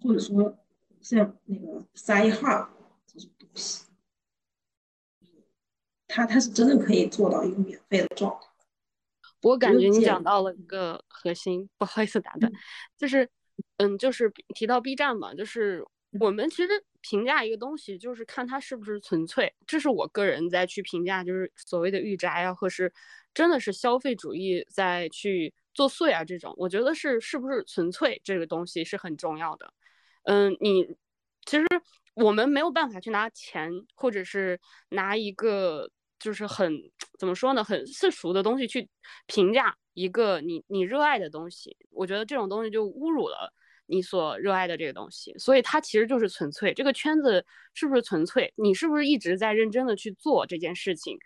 [0.00, 0.58] 或者说
[1.00, 2.68] 像那个 Sci-Hub
[3.06, 3.84] 这种东西，
[6.06, 8.48] 它它是真的可以做到一个免费的状态。
[9.42, 12.52] 我感觉你讲到了一个核心，不好意思打断，
[12.98, 13.28] 就是，
[13.78, 15.82] 嗯，就是提到 B 站嘛，就是
[16.18, 22.92] 我们其实评价一个东西，就是看它是不是纯粹，这是我个人在去评价，就是所谓的御宅啊，或是
[23.32, 29.72] 真的是消费主义在去作祟啊这种，我觉得是是不是纯粹这个东西是很重要的。
[30.24, 30.96] 嗯，你
[31.46, 31.66] 其实
[32.14, 35.90] 我们没有办法去拿钱，或者是拿一个。
[36.22, 36.78] 就是很
[37.18, 38.86] 怎么说呢，很世俗的东西去
[39.24, 43.50] 评价一个你你热爱的东西，我觉得这种东西就侮辱了
[43.90, 45.34] 你所热爱的这个东西。
[45.36, 48.52] 所以它其实就是纯粹，这个圈子是不是纯粹？
[48.56, 51.18] 你是不是一直在认真的去做这件事情？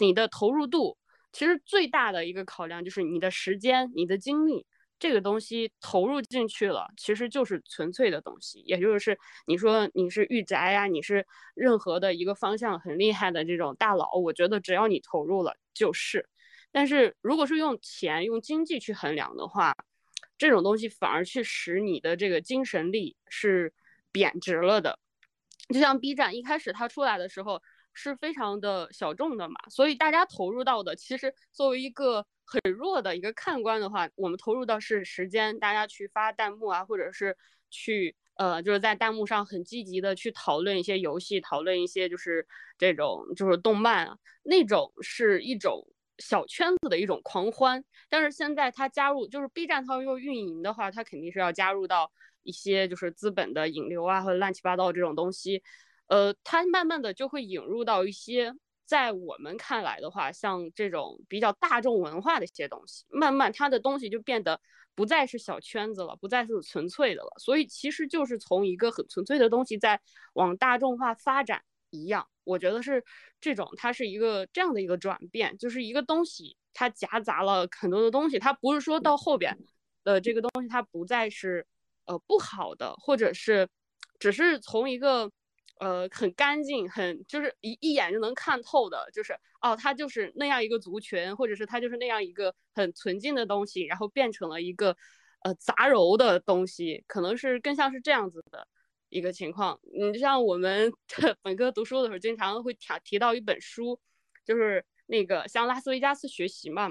[0.00, 0.96] 你的投入度
[1.32, 4.64] 其实最大的一个考量就是你的时间、你的精力。
[4.98, 9.18] 这个东西投入进去了，其实就是纯粹的东西，也就是
[9.48, 16.28] 你说你是御宅呀，你是任何的一个方向很厉害的这种大佬，我觉得只要你投入了就是。
[16.70, 19.74] 但是如果是用钱、用经济去衡量的话，
[20.42, 23.72] 这种东西反而去使你的这个精神力是
[24.10, 24.98] 贬值了的。
[25.72, 27.62] 就像 B 站一开始它出来的时候
[27.92, 32.26] 是非常的小众的嘛，所以大家投入到的其实作为一个。
[32.44, 37.34] 很弱的一个看官的话，我们投入到是时间，大家去发弹幕啊，或者是
[37.70, 45.86] 去呃，就是在弹幕上很积极的去讨论一些游戏，讨论一些就是这种就是动漫啊，那种是一种
[46.18, 47.84] 小圈子的一种狂欢。
[48.08, 52.10] 但是现在它加入，就是 B 站它又运营的话，它肯定是要加入到
[52.42, 55.62] 一些就是资本的引流啊，或者乱七八糟这种东西，
[56.08, 58.54] 呃，它慢慢的就会引入到一些。
[58.84, 64.60] 在我们看来的话，像这种比较大众文化的一些东西，慢慢它的东西就变得
[64.94, 67.30] 不再是小圈子了，不再是纯粹的了。
[67.38, 69.98] 所以其实就是从一个很纯粹的东西在
[70.34, 72.26] 往大众化发展一样。
[72.42, 73.04] 我觉得是
[73.40, 79.56] 这种，它是一个这样的一个转变，就是一个东西它夹杂了很多的东西，它不是说到后边
[80.02, 81.64] 的这个东西它不再是
[82.06, 83.68] 呃不好的，或者是
[84.18, 85.30] 只是从一个。
[85.80, 94.96] 呃很干净，很就是一一眼就能看透的，就是哦，它就是那样一个族群，或者是它就是那样一个很纯净的东西，然后变成了一个
[95.42, 98.68] 呃杂糅的东西，可能是更像是这样子的
[99.12, 99.78] 一个情况。
[99.92, 100.92] 你像我们
[101.42, 104.00] 本科读书的时候，经常会提提到一本书，
[104.44, 106.90] 就是那个向拉斯维加斯学习嘛。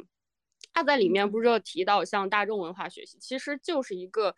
[0.74, 4.36] 他在里面不是有提到像大众文化学习，其实就是一个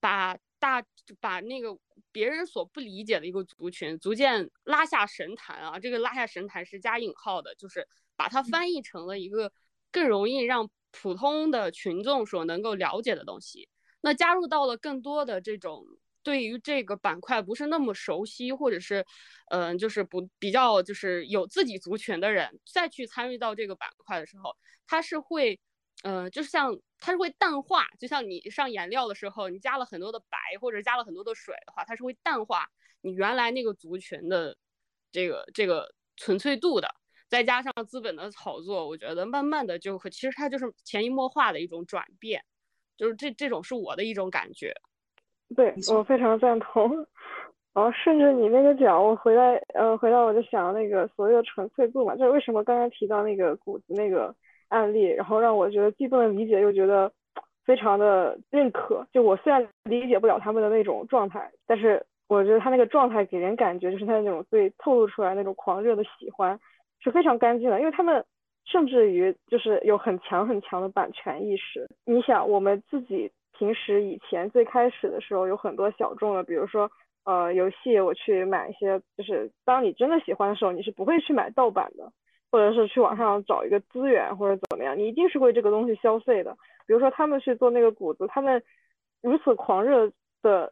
[0.00, 0.82] 把大
[1.20, 1.78] 把那个
[2.10, 7.86] 别人所不理解的一个族群逐渐拉下神坛啊，这个拉下神坛是加引号的，就是
[8.16, 9.52] 把它翻译成了一个
[9.92, 13.68] 更容易让普通的群众所能够了解的东西。
[14.00, 15.84] 那加入到了更多的这种
[16.22, 19.04] 对于这个板块不是那么熟悉，或者是
[19.50, 24.56] 嗯，就是不比较就是有自己族群的人再去参与到这个板块的时候。
[24.86, 25.58] 它是会，
[26.02, 32.68] 呃，就像它是会淡化，就像你上颜料的时候，你加了很多的白或者加了很多的水的话，它是会淡化
[33.00, 34.56] 你原来那个族群的
[35.10, 36.88] 这个这个纯粹度的。
[37.28, 42.44] 再加上资本的炒作，我觉得慢慢的就会，其实它就是潜移默化的一种转变，
[42.98, 44.74] 就是这这种是我的一种感觉。
[45.54, 46.90] 对我非常赞同。
[47.74, 54.34] 然后顺着你那个讲，我回来，呃，回到我就想那个所谓的纯粹度嘛，就是为什么刚刚提到那个谷子那个。
[54.72, 57.12] 案例，然后让我觉得既不能理解，又觉得
[57.62, 59.06] 非常的认可。
[59.12, 66.58] 就我虽然理解不了他们的那种状态，但是我觉得他那个状态给人感觉就是他那种对透露出来那种狂热的喜欢
[67.04, 68.24] 是非常干净的，因为他们
[68.64, 71.86] 甚至于就是有很强很强的版权意识。
[72.06, 73.30] 你想，我们自己
[73.62, 76.90] 平时以前最开始的时候有很多小众的，比如说
[77.24, 82.10] 呃游戏，我去买一些，就是当你真的喜欢的时候，你是不会去买盗版的。
[82.50, 86.52] 或者是去网上找一个资源或者怎么样，你一定是为这个东西消费的。
[86.86, 88.62] 比如说他们去做那个谷子，他们
[89.22, 90.70] 如此狂热的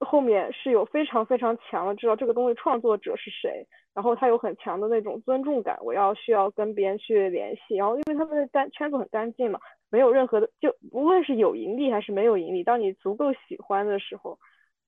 [0.00, 7.76] 后面是有非常非常强的知道这个东西创作者是谁，然后他有很强的那种尊重感，我要需要跟别人去联系。
[7.76, 9.58] 然后因为他们的干圈子很干净嘛，
[9.90, 14.38] 没有任何的，就无论是有盈利还是没有盈利，当你足够喜欢的时候，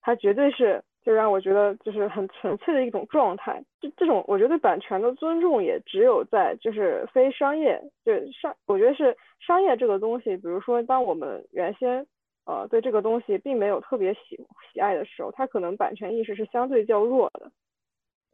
[0.01, 0.83] 它绝对是。
[1.07, 12.05] 就让我觉得就是很纯粹的一种状态，这这种我觉得版权的尊重也只有在就是非商业，就商，我觉得是商业这个东西，比如说当我们原先
[12.45, 14.37] 呃对这个东西并没有特别喜
[14.73, 17.53] 喜爱的时候，它可能版权意识是相对较弱的，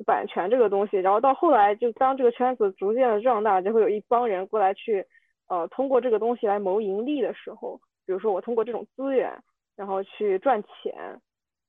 [0.07, 5.05] 版权这个东西，然后到后来就当这个圈子逐渐的壮大，就会有一帮人过来去
[5.53, 9.31] 呃通过这个东西来谋盈利的时候，比如说我通过这种资源
[9.77, 11.21] 然后去赚钱。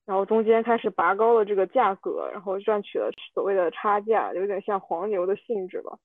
[0.05, 5.97] 然后中间开始拔高了这个价格，然后赚取了所谓的差价，有点像黄牛的性质吧。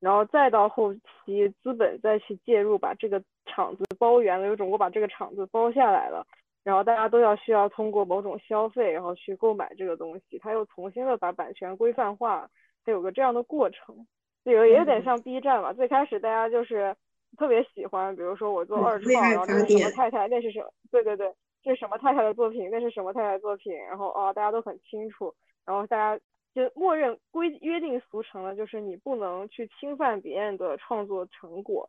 [0.00, 6.26] 然后再到后期，资本再去介入，把这个厂子包圆了，有种我把这个厂子包下来了。
[6.64, 10.38] 然后大家都要需要通过某种消费，然后去购买这个东西。
[10.38, 12.48] 他又重新的把版权规范化，
[12.82, 14.06] 它有个这样的过程。
[14.44, 16.94] 这个也有点像 B 站嘛，最开始大家就是
[17.36, 20.70] 特别喜欢，比如说我做二创，然后这是什么太太，那是什么？
[20.90, 21.32] 对对对。
[21.60, 22.70] 这是什么太太的作品？
[22.70, 23.74] 那是什么太太作品？
[23.74, 25.34] 然后哦，大家都很清楚，
[25.66, 26.18] 然后大家
[26.54, 31.86] 就默认规约定俗成了，就是你不能去侵犯别人的创作成果。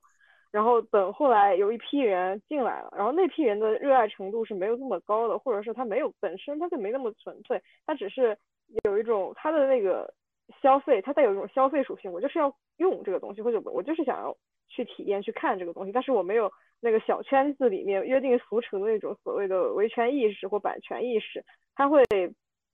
[0.52, 8.36] 然后等后来有一批人进来了，然后那批人的热爱程度是没有这么高的，或者是他没有本身他就没那么纯粹，他只是
[8.84, 10.12] 有一种他的那个
[10.62, 14.36] 消费，它带有一种消费属性，我就是要用这个东西，或者我就是想要
[14.68, 16.52] 去体验去看这个东西，但是我没有。
[16.82, 21.44] 那个小圈子里面约定俗成的那种所谓的维权意识或版权意识，
[21.76, 22.02] 它会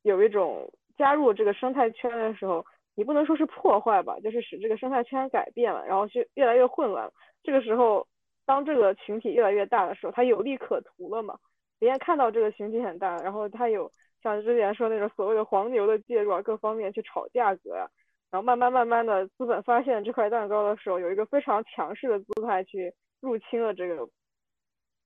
[0.03, 2.63] 有一种加入这个生态圈的时候，
[2.93, 7.11] 你不能说是破坏吧，就是使这个生态圈改变了，然后就越来越混乱。
[7.41, 8.05] 这个时候，
[8.45, 11.35] 当这个群体越来越大的时候，它有利可图了嘛？
[11.79, 13.91] 别人看到这个群体很大，然后他有
[14.33, 17.87] 像之前说那种所谓的黄牛的介入啊，各方面去炒价格啊，
[18.31, 22.93] 然后慢慢慢慢的资本发现这块蛋糕的时候，有一个非常强势的姿态去。
[23.21, 24.07] 入侵了这个，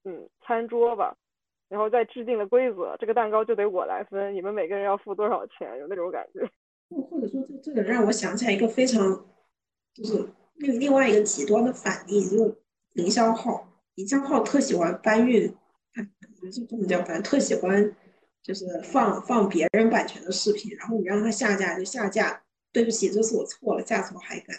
[0.03, 1.15] 嗯，餐桌吧，
[1.69, 6.41] 然后再制定了规则，这个蛋糕就得我来分，你们每个人要付多少钱，有那种感觉。
[6.89, 8.99] 或或者说，这这个让我想起来一个非常，
[9.93, 12.57] 就是另另外一个极端的反例，就是
[12.95, 13.65] 营销号，
[13.95, 15.47] 营销号特喜欢搬运，
[15.95, 17.95] 我觉得这这么叫搬，特喜欢
[18.49, 22.41] 就是放放别人版权的视频，然后你让他下架就下架，
[22.73, 24.57] 对不起，这次我错了，下次我还敢。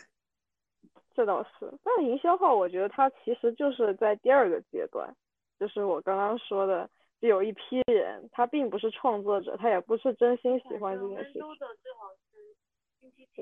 [1.13, 5.13] 这倒是，但营销号我觉得它其实就是在第二个阶段，
[5.59, 6.89] 就是我刚刚说的，
[7.21, 11.43] 就有一批人，他并不是创作者，他也不是真心喜欢这件事情，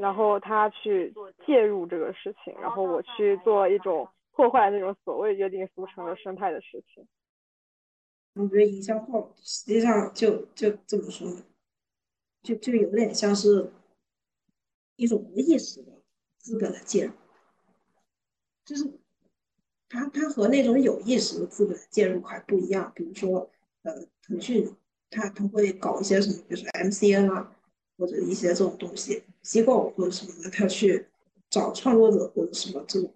[0.00, 1.12] 然后他去
[1.46, 7.06] 介入这个事情，然后我去做一种破坏那种所谓约定俗成的生态的事情。
[8.40, 11.28] 我觉得营销号实际上就就这么说，
[12.40, 13.72] 就就有点像是
[14.94, 15.90] 一种无意识的
[16.38, 17.12] 资本的介入，
[18.64, 18.88] 就是
[19.88, 22.92] 它它和那种有意识的资本的介入还不一样。
[22.94, 23.50] 比如说，
[23.82, 24.72] 呃，腾讯
[25.10, 27.56] 它它会搞一些什么，比如说 MCN 啊，
[27.96, 31.08] 或者一些这种东西，机构或者什么的，它去
[31.50, 33.12] 找创作者或者什么这种，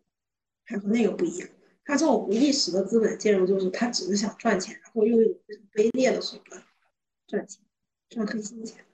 [0.65, 1.49] 它和那个不一样。
[1.85, 5.35] 他这种无意识的资本介入，就是他只是想赚钱，然后用一种
[5.75, 6.63] 卑劣的手段
[7.27, 7.65] 赚钱，
[8.09, 8.85] 赚黑心钱。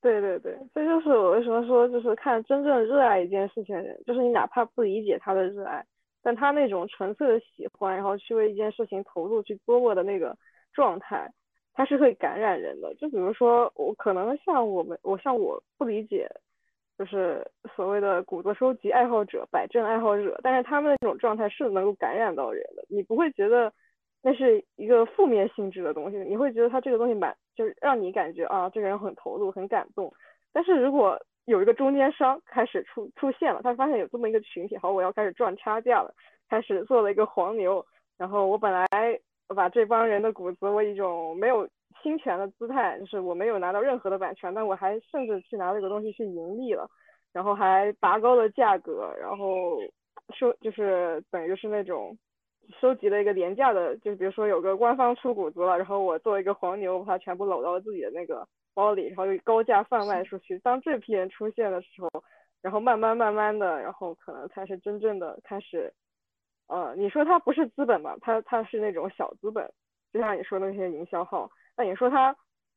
[0.00, 5.86] 对对对，这就是我为什么说，就是看真正热爱一件事情的人，就是你哪怕不理解他的热爱，
[6.22, 10.36] 但他那种纯粹的喜欢，然后去为一件事情投入去琢磨的那个
[10.72, 11.32] 状态，
[11.72, 12.92] 他是会感染人的。
[12.96, 16.28] 就比如说我可能像我们，我像我不理解。
[16.98, 23.72] 就是所谓的古着收集爱好者、摆正爱好者，但是他们那种状态是能够感染到人的，你不会觉得
[24.22, 30.12] 那是一个负面性质的东西，你会觉得他这个东西蛮就是让你感觉啊，这个人很投入、很感动。
[30.52, 36.14] 但是如果有一个中间商开始出出现了，他发现有这么一个群体，好，我要开始赚差价了，
[36.48, 37.84] 开始做了一个黄牛，
[38.18, 38.86] 然后我本来
[39.48, 41.68] 把这帮人的骨子，我一种没有。
[42.00, 46.88] 侵权的姿态，就是我没有拿到任何的版权，但我还甚至去拿这个东西去盈利了，
[47.32, 49.78] 然后还拔高了价格，然后
[50.34, 52.16] 收就是等于是那种
[52.80, 60.58] 收集了一个廉价的，就比如说有个官方出谷子了，然后我作为一个黄牛，把它全部搂到了自己的那个包里，然后又高价贩卖出去。
[60.60, 62.08] 当这批人出现的时候，
[62.62, 65.92] 然后慢慢慢慢的，然后可能才是真正的开始，
[66.68, 68.16] 呃，你说它不是资本吧？
[68.20, 69.68] 它它是那种小资本，
[70.12, 71.50] 就像你说的那些营销号。
[71.76, 72.36] 那你说它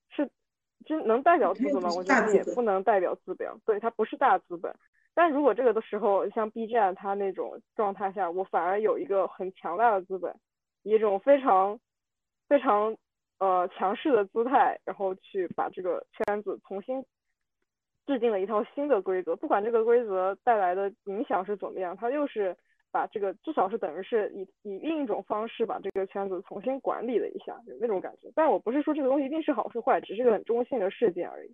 [0.10, 0.30] 是
[0.86, 1.90] 真能代表资本吗？
[1.96, 4.74] 我觉得也不能代表资本，对，它不是大资本。
[5.14, 10.36] 但如果这个的时候，像 B 站它那种状态下，我反而有一个很强大的资本，
[10.84, 11.80] 一种非常
[12.48, 12.96] 非常
[13.40, 17.06] 呃强势的姿态，然后去把这个圈子重新
[18.06, 22.56] 制定了一套新的规则，不管这个规则带来的影响是怎么样，它又是。
[22.96, 28.32] 把这个至少是等于是以以另一种方式把这个圈子重新管理了一下，有那种感觉。
[28.34, 31.54] 但我不是说这个东西一定是好是坏，只是个很中性的事件而已。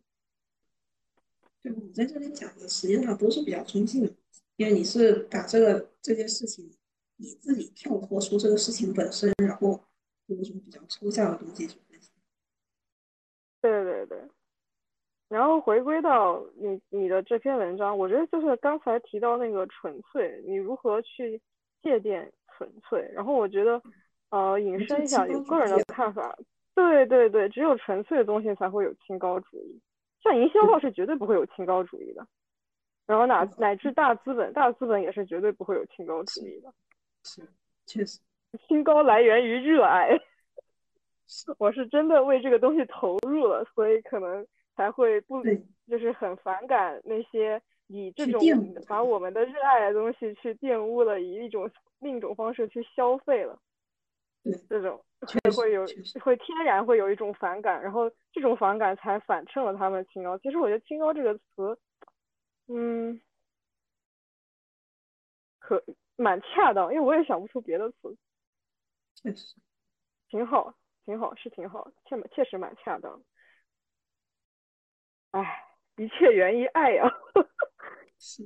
[1.64, 4.14] 对，我在这里讲的实际上都是比较中性的，
[4.58, 6.72] 因为你是把这个这件事情
[7.16, 9.84] 你自己跳脱出这个事情本身，然后
[10.28, 12.12] 有一种比较抽象的东西去分析。
[13.62, 14.20] 对对对。
[15.32, 21.40] 然后回归到你你的这篇文章，我觉得就是刚才提到那个纯粹，你如何去
[21.82, 23.10] 界定纯粹？
[23.14, 23.82] 然后我觉得，
[24.30, 26.38] 呃，引申一下，有个人的看法，
[26.76, 29.80] 对对对，只有纯粹的东西才会有清高主义，
[30.22, 32.28] 像营销号是绝对不会有清高主义的，
[33.08, 36.74] 然后乃乃至大资本，大资本也是绝对不会有清高主义的，
[37.24, 37.42] 是，
[37.86, 38.20] 确实，
[38.68, 40.10] 清高来源于热爱，
[41.58, 44.46] 我是真的为这个东西投入了，所以可能。
[44.76, 45.44] 才会不
[45.88, 48.40] 就是很反感那些以这种
[48.88, 51.70] 把我们的热爱的东西去玷污了，以一种
[52.00, 53.60] 另一种方式去消费了，
[54.70, 55.04] 这种
[55.56, 55.86] 会有
[56.24, 60.38] 会天然会有一种反感，然后这种反感才反衬了他们清高。
[60.38, 61.78] 其实我觉得清高这个词，
[62.68, 63.22] 嗯，
[65.60, 65.84] 可
[66.16, 68.18] 蛮恰当，因为我也想不出别的词，
[69.16, 69.56] 确实
[70.30, 73.22] 挺好，挺好，是挺好，确确实蛮恰当。
[75.32, 75.66] 哎，
[75.98, 77.04] 一切源于爱 呀！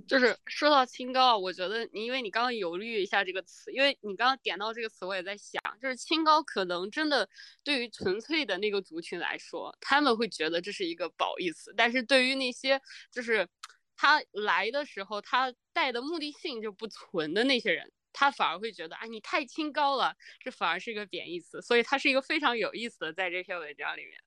[0.08, 7.28] 就是说到清高，我觉得你因为你刚刚犹豫一下这个词，因为你刚刚点到这个词，我也在想，就是清高可能真的
[7.62, 12.82] 对于纯粹的那个族群来说，他们会觉得这是一个褒义词，但是对于那些
[13.12, 13.50] 就是
[13.98, 24.22] 他来的时候他带的目的性就不纯的那些人，他反而会觉得啊你太清高了，这反而是一个贬义词，所以它是一个非常有意思的在这篇文章里面。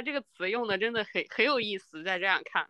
[0.00, 2.66] 他这个词用的真的很很有意思，在这样看。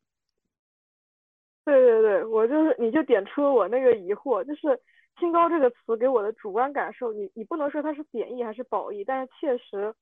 [1.64, 4.80] 对对对，我就是你就点出了我那个疑惑，就是
[5.16, 9.94] “清高”这个词给我的主观感受，你你不能说它是贬义还是褒义，但是确实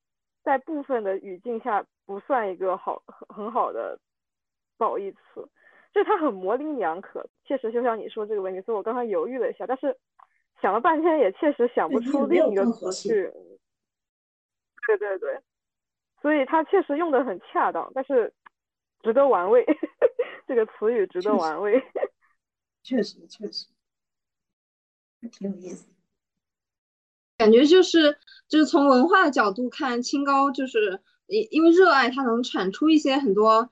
[0.43, 3.99] 在部分的语境下不算一个好很很好的
[4.77, 5.47] 褒义词，
[5.93, 7.23] 就它很模棱两可。
[7.43, 9.95] 确实就像你说这个问题，所以我刚才犹豫了一下，但是
[10.63, 13.31] 想了半天也确实想不出另一个词去。
[14.87, 15.39] 对对对。
[16.21, 18.33] 所以它确实用的很恰当，但是
[19.01, 19.65] 值得玩味。
[20.47, 21.81] 这个词语值得玩味。
[22.83, 23.67] 确实，确实，
[25.31, 25.85] 挺有意思。
[27.37, 28.17] 感觉就是
[28.47, 33.69] 就是从文化的角度看，清高就是因因为热爱它能产出一些很多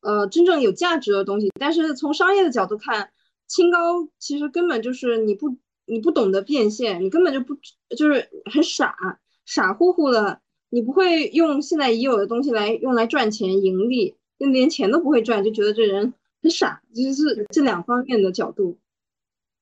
[0.00, 1.50] 呃真正有价值的东西。
[1.58, 3.12] 但是从商业的角度看，
[3.46, 7.54] 清高其实根本就是你不你不懂得变现，你根本就不
[7.96, 8.96] 就是很傻
[9.44, 10.40] 傻乎乎的。
[10.74, 18.78] 你不会用现在已有的东西来用来赚钱盈利，就连钱都不会赚，就觉得这人很傻，就是这两方面的角度。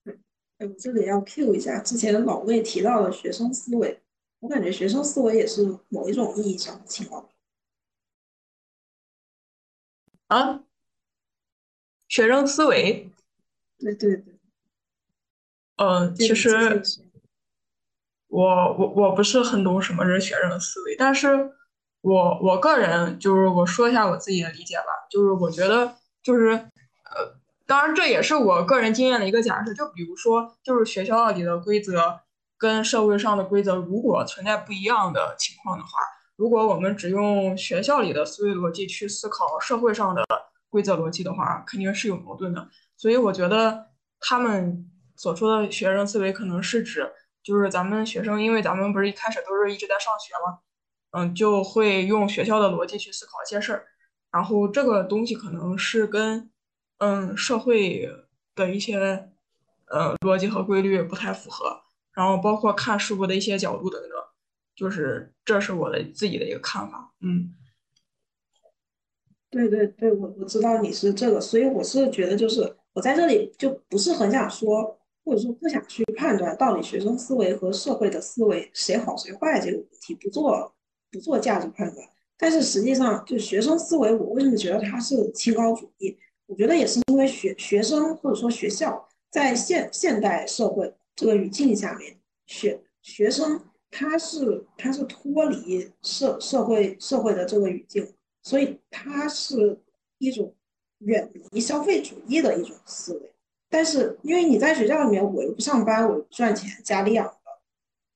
[0.04, 0.14] 哎
[0.66, 4.00] 我这里要 Q 一下之前老魏提到的学生思维，
[4.38, 7.28] 我感觉学生思维也是某一种意义上的情况。
[10.28, 10.62] 啊，
[12.06, 13.10] 学生思维，
[13.78, 14.38] 对对对，
[15.74, 16.80] 嗯，其实
[18.30, 21.50] 我我我不是很懂什么是学生思维，但是
[22.00, 27.38] 我我个人就是我说一下我自己的理解吧，就是我觉得就是呃。
[27.66, 29.72] 当然，这也是我个人经验的一个假设。
[29.72, 32.18] 就比如说，就是学校里的规则
[32.58, 35.90] 跟社会上的规则，如果存在不一样的情况的话，
[36.34, 40.24] 如果我们只用学校里的思维逻辑去思考社会上的
[40.68, 42.66] 规则逻辑的话，肯定是有矛盾的。
[42.96, 43.86] 所以，我觉得
[44.18, 47.08] 他们所说的学生思维，可能是指
[47.42, 50.58] 就是咱们学生，因为咱们不是一开始都是一直在上学嘛，
[51.12, 53.86] 嗯，就会用学校的逻辑去思考一些事儿，
[54.30, 56.50] 然后这个东西可能是跟。
[57.02, 58.06] 嗯，社会
[58.54, 58.98] 的一些
[59.86, 61.80] 呃逻辑和规律不太符合，
[62.12, 64.10] 然后包括看事物的一些角度等等，
[64.76, 67.10] 就是这是我的自己的一个看法。
[67.20, 67.54] 嗯，
[69.48, 80.74] 对对对，我我知道你是这个，所以我是觉得就是我在这里就不是很想说，或者说不想去判断到底学生思维和社会的思维谁好谁坏这个问题，不做
[81.10, 82.06] 不做价值判断。
[82.38, 86.16] 但是实际上，就学生思维，我为什么觉得它是清高主义？
[86.46, 98.10] 我觉得也是因为学学生或者说学校在现现代社会这个语境下面，学学生他是他是脱离社社会社会的这个语境，
[98.42, 99.78] 所以他是
[100.18, 100.54] 一种
[100.98, 103.32] 远离消费主义的一种思维。
[103.70, 107.34] 但是因为你在学校里面，我又不上班，我又不赚钱，家里养的，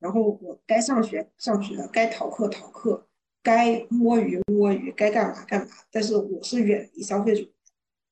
[0.01, 3.07] 然后我该上学上学，该逃课逃课，
[3.41, 5.69] 该摸鱼摸鱼，该干嘛干嘛。
[5.93, 7.53] 但是我是远离消费主义。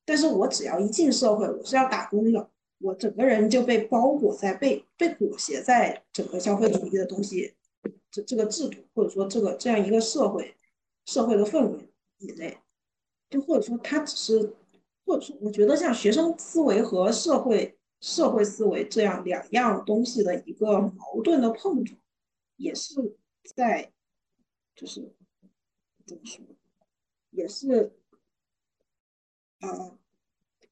[0.05, 7.53] 但是我只要一进社会，我是要打工的，我整个人就被包裹在被被裹挟在整个消费主义的东西
[8.09, 10.55] 这这个制度或者说这个这样一个社会
[11.05, 11.89] 社会的氛围
[12.19, 12.57] 以内，
[13.29, 14.53] 就或者说他只是，
[15.05, 21.99] 或者说我觉得像学生思维和社会社会思维这样两样东西的一个矛盾的碰撞，
[22.57, 23.17] 也是
[23.55, 23.91] 在
[24.75, 25.13] 就是
[26.05, 26.45] 怎么说，
[27.31, 27.93] 也是。
[29.59, 29.97] 啊，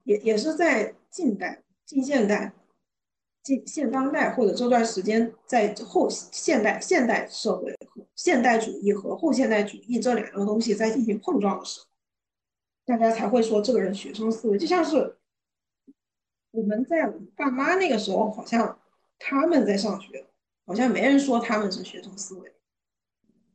[0.03, 2.53] 也也是在近代、近现代、
[3.41, 11.87] 近现当代或者这段时间，在后现代现代社会和现代主义和后现代主义这两个东西在进行碰撞的时候，
[12.91, 14.57] 大家才会说这个人学生思维。
[14.57, 15.17] 就像是
[16.51, 18.77] 我们在爸妈那个时候，好像
[19.17, 20.27] 他们在上学，
[20.65, 22.53] 好像没人说他们是学生思维。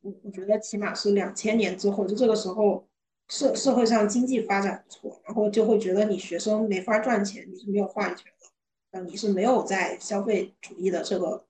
[0.01, 2.87] 我我觉得起码是两千年之后，就这个时候。
[3.29, 8.47] 社社会上经济发展不错，然后就会觉得你学生没法赚钱，你是没有话语权的，
[8.91, 11.45] 呃，你是没有在消费主义的这个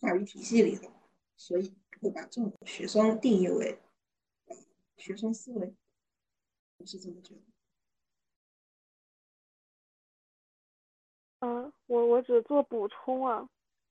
[0.00, 0.88] 话语体系里的，
[1.36, 3.78] 所以会把这种学生定义为
[4.96, 5.72] 学生思维，
[6.78, 7.40] 我是这么觉得。
[11.40, 13.48] 嗯，我我只做补充啊，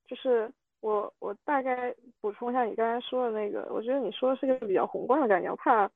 [0.08, 5.90] 就是我我大概补充一下你刚才说的那个，我觉得你说的是个比较宏观的概念，我怕。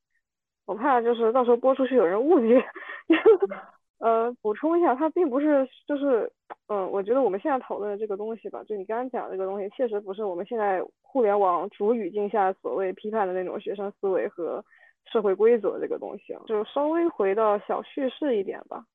[0.65, 2.63] 我怕就是到时候播出去有人误解，
[3.97, 6.31] 呃，补充一下，它并不是就是，
[6.67, 14.63] 嗯，我觉得我们现在讨论的这个东西吧，就你刚刚讲的这个东西，确实不是我们现在互联网主语境下所谓批判的那种学生思维和
[15.05, 18.85] 社会规则这个东西啊，就稍微回到小叙事一点吧，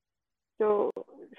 [0.57, 0.91] 就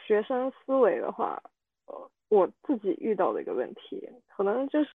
[0.06, 1.42] 学生思维的话，
[1.86, 4.90] 呃，我自己遇到的一个问题，可能就是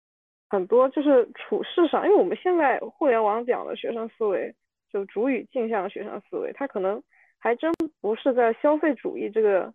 [0.49, 4.53] 很多就是处事上，因为我们现在互联网讲的学生思维。
[4.89, 7.03] 就主语镜像学生思维，他可能
[7.37, 9.71] 还真不是在消费主义这个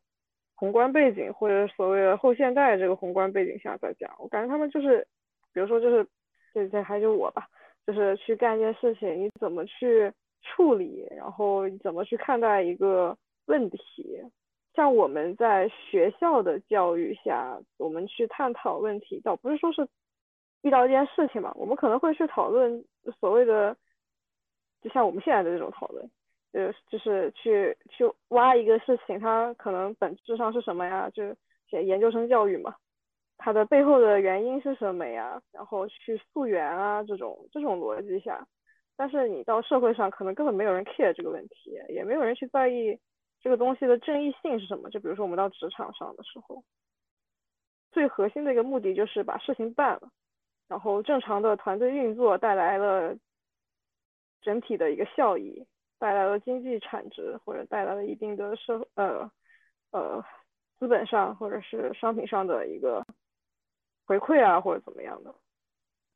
[0.55, 4.11] 宏观背景或者所谓的后现代这个宏观背景下在讲。
[4.19, 5.07] 我感觉他们就是，
[5.53, 6.09] 比如说就是，
[6.55, 7.47] 这这还是我吧，
[7.87, 10.13] 就是去干一件事情，你怎么去
[10.43, 13.17] 处理，然后怎么去看待一个
[13.47, 14.23] 问题。
[14.75, 19.87] 像我们在学校的教育下，我们去探讨问题，倒不是说是
[20.63, 22.85] 遇到一件事情嘛，我们可能会去讨论
[23.21, 23.77] 所谓的。
[24.81, 26.11] 就像我们现在的这种讨论，
[26.51, 31.09] 呃，就是去去挖一个事情，它可能本质上是什么呀？
[31.11, 31.23] 就
[31.71, 32.75] 写研究生教育嘛，
[33.45, 35.43] 它的背后的原因是什么呀？
[35.51, 38.47] 然后去溯源啊，这种这种逻辑下，
[38.97, 42.97] 但是你到社会上，可能根本没有人 care 这个问题，也没有人去在意
[43.41, 44.89] 这个东西的正义性是什么。
[44.91, 46.63] 就比如说我们到职场上的时候，
[47.91, 50.09] 最核心的一个目的就是把事情办了，
[50.69, 53.17] 然后正常的团队运作带来了。
[54.45, 55.65] 整体的一个效益，
[56.01, 59.31] 带来了经济产值或者带来了一定的社呃
[59.93, 60.21] 呃
[60.81, 63.07] 资本上或者是商品上的一个
[64.05, 65.35] 回馈啊或者怎么样的。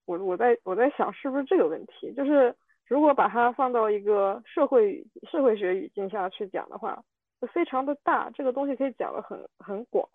[0.05, 2.55] 我我在我在想是不是这个问题，就是
[2.87, 7.03] 如果把它放到一个社会社会学语境下去讲的话，
[7.41, 10.09] 就非常的大，这个东西可以讲的很很广。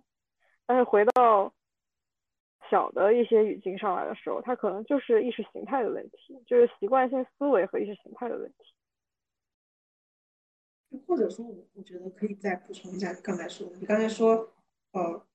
[0.65, 1.53] 但是回到
[2.69, 8.74] 小的一些语境上来的时候，它可能就是意识形态的问题，就是习惯性思维和意识形态的问题。
[11.05, 14.53] 或者说，我我觉得可以再补充一下刚才说的，你刚才说，
[14.93, 15.26] 呃。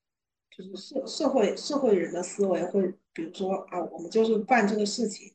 [0.49, 5.31] 就是社社会社会人的思维会，比如说啊，我们就是办这个事情，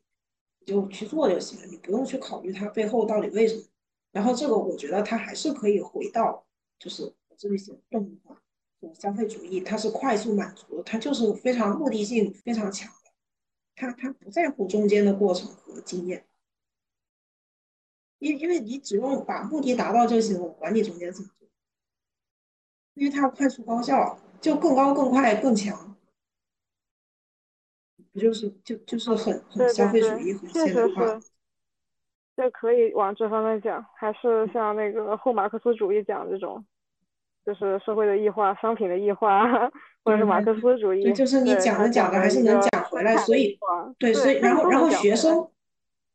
[0.59, 3.63] 你就去做就行了，你不用去考虑它背后到底为什么。
[4.11, 6.45] 然后这个我觉得它还是可以回到，
[6.79, 8.43] 就是我这里写动画
[8.81, 13.11] 和消费主义，它是快速满足，它就是非常目的性非常强的，
[13.77, 16.27] 它它不在乎中间的过程和经验，
[18.19, 21.49] 因因为你只用把目的达到就行了，我管你中间怎么做，
[22.95, 24.19] 因为它要快速高效。
[24.43, 25.97] 就更高、更快、更强，
[28.13, 31.21] 不就是就就是很很消费主义、很现代化。
[32.37, 36.65] 这可以往这方面讲，还是像那个后马克思主义讲这种，
[37.47, 39.49] 就是社会的异化、商品的异化，
[40.03, 41.05] 或者是马克思主义。
[41.05, 43.57] 对，就是你讲着讲着还是能讲回来，所以
[43.97, 45.49] 对，所以然后然后学生，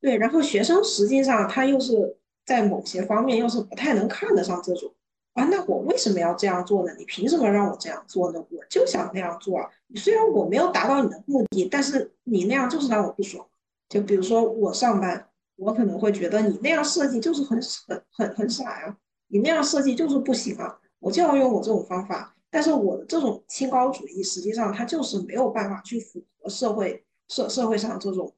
[0.01, 4.93] 对，然后学生实际上他又是在某些方面又是不太能看得上这种。
[5.37, 6.91] 啊，那我为什么要这样做呢？
[6.97, 8.43] 你凭什么让我这样做呢？
[8.49, 9.69] 我就想那样做啊。
[9.93, 13.47] 虽然我没有达到你的目的，但是你那样就是让我不爽。
[13.87, 22.35] 就比如说我上班，我可能会觉得你那样设计就是很很很很傻呀，你那样设计就是不行啊，我就要用我这种方法。
[22.49, 28.33] 但是我的这种清高主义，实际上它就是没有办法去符合社会社社会上这种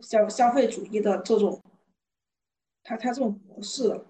[0.00, 1.62] 消消费主义的这种，
[2.82, 4.00] 它它这种模式。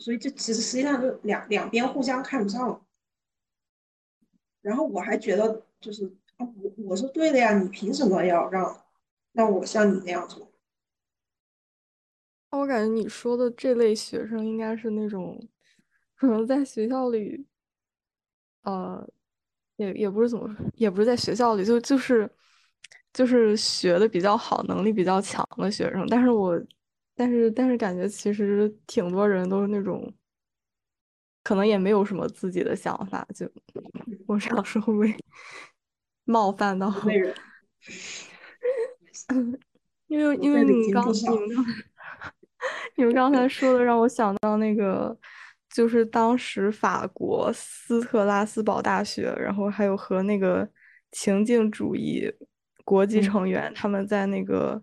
[0.00, 2.86] 所以这其实实际上就两两边互相看不上，
[4.62, 6.06] 然后我还觉得就是
[6.38, 8.82] 啊我我是对的呀，你凭什么要让
[9.32, 10.50] 让我像你那样做？
[12.48, 15.38] 我感觉你说的这类学生应该是那种
[16.16, 17.46] 可能在学校里，
[18.62, 19.06] 呃，
[19.76, 22.28] 也也不是怎么，也不是在学校里，就就是
[23.12, 26.58] 就是学的比较好，能力比较强的学生，但是我。
[27.20, 30.10] 但是，但是感觉其实挺多人都是那种，
[31.42, 33.46] 可能也没有什么自己的想法，就
[34.26, 35.14] 我这样说会不会
[36.24, 36.90] 冒犯到
[40.06, 41.64] 因为因为你刚你们刚
[42.96, 45.14] 你们刚才说的让我想到那个，
[45.68, 50.66] 就是当时法国斯特拉斯堡大学，然后还有和那个
[51.12, 52.32] 情境主义
[52.82, 54.82] 国际成员他们在那个。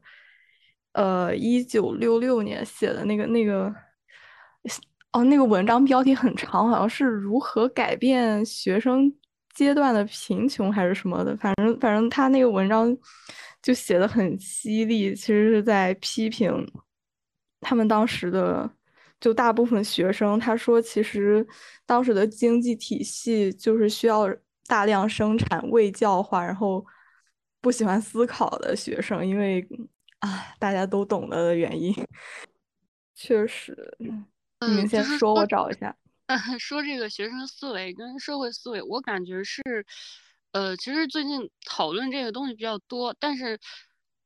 [0.97, 3.71] 呃，一九六六年写的那个那个，
[5.11, 9.13] 哦，那个文章标题很长，好像是如何改变学生
[9.53, 12.97] 阶段的贫穷还是什么的，反正反正他那个文章
[13.61, 16.51] 就写的很犀利，其实是在批评
[17.61, 18.67] 他们当时的
[19.19, 20.39] 就大部分学生。
[20.39, 21.45] 他说，其实
[21.85, 24.27] 当时的经济体系就是需要
[24.65, 26.83] 大量生产未教化，然后
[27.61, 29.63] 不喜欢思考的学生，因为。
[30.19, 31.93] 啊，大家都懂得的原因，
[33.13, 33.95] 确实。
[33.99, 35.95] 你们先说，我找一下。
[36.59, 39.61] 说这个学生思维跟社会思维，我感觉是，
[40.51, 43.59] 呃，其实最近讨论这个东西比较多，但是，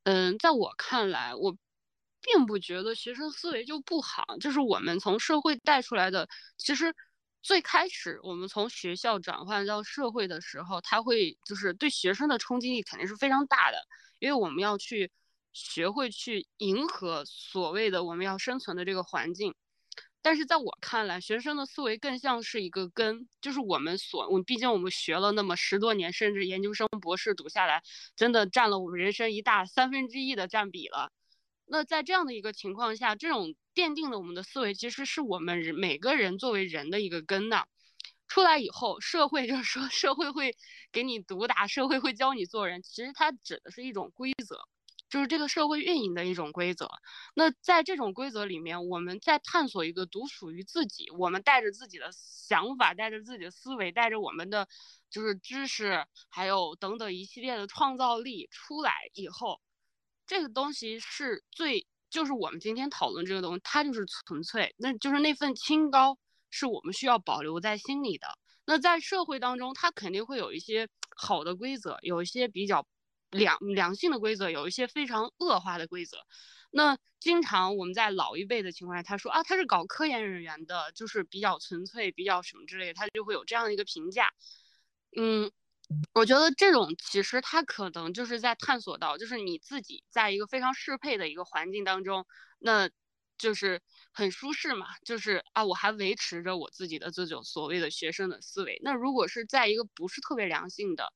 [0.04, 1.56] 嗯，在我看来，我
[2.22, 6.26] 并不觉得学生思维就不好，就是我们从社会带出来的。
[6.56, 6.94] 其实
[7.42, 13.78] 最开始我们从学校转换到社会的时候，他会就是对学生的冲击力肯定是非常大的，
[14.18, 15.10] 因为我们要去。
[15.52, 19.54] 学会去迎合所谓的我们要生存的这个环境，
[20.22, 27.82] 但是在我看来，学生的思维更像是一个根，就是我们所，我毕竟我们学了那么十多年，甚至研究生、博士读下来，
[28.16, 31.10] 真的占了我们人生一大三分之一的占比了。
[31.66, 37.66] 那在这样的一个情况下，这种奠定了我们的思维，其实是我们人每个人作为人的一个根呐。
[38.28, 40.56] 出来以后，社会就是说，社会会
[40.90, 44.66] 给你毒打，社会会教你做人，其实它指的是一种规则。
[45.12, 46.88] 就是这个社会运营的一种规则。
[47.34, 54.66] 那在这种规则里面，我们在探索一个独属于自己，我们带着自己的想法，带着自己的思维，带着我们的
[55.10, 59.60] 就是知识，还有等等一系列的创造力出来以后，
[60.26, 66.16] 这个东西是最，就是我们今天讨论这个东西，它就是纯粹，那就是那份清高
[66.48, 68.26] 是我们需要保留在心里的。
[68.64, 72.86] 那在社会当中，它肯定会有一些好的规则，有一些比较。
[73.32, 76.18] 良良性的规则，有一些非常恶化的规则。
[76.70, 84.30] 那经常我们在老一辈的情况下，他说啊，他是搞科研人员的，就是比较纯粹，比较什么之类的，他就会有这样的一个评价。
[85.16, 85.50] 嗯，
[86.14, 92.26] 我觉得这种其实他可能就是在探索到，就是你自己在一个非常适配的一个环境当中，
[92.58, 92.88] 那
[93.38, 93.80] 就是
[94.12, 98.78] 很舒适嘛，就是啊，我还维持着我自己的这种所谓的学生的思维。
[98.82, 101.12] 那如果是在一个不是特别良性的。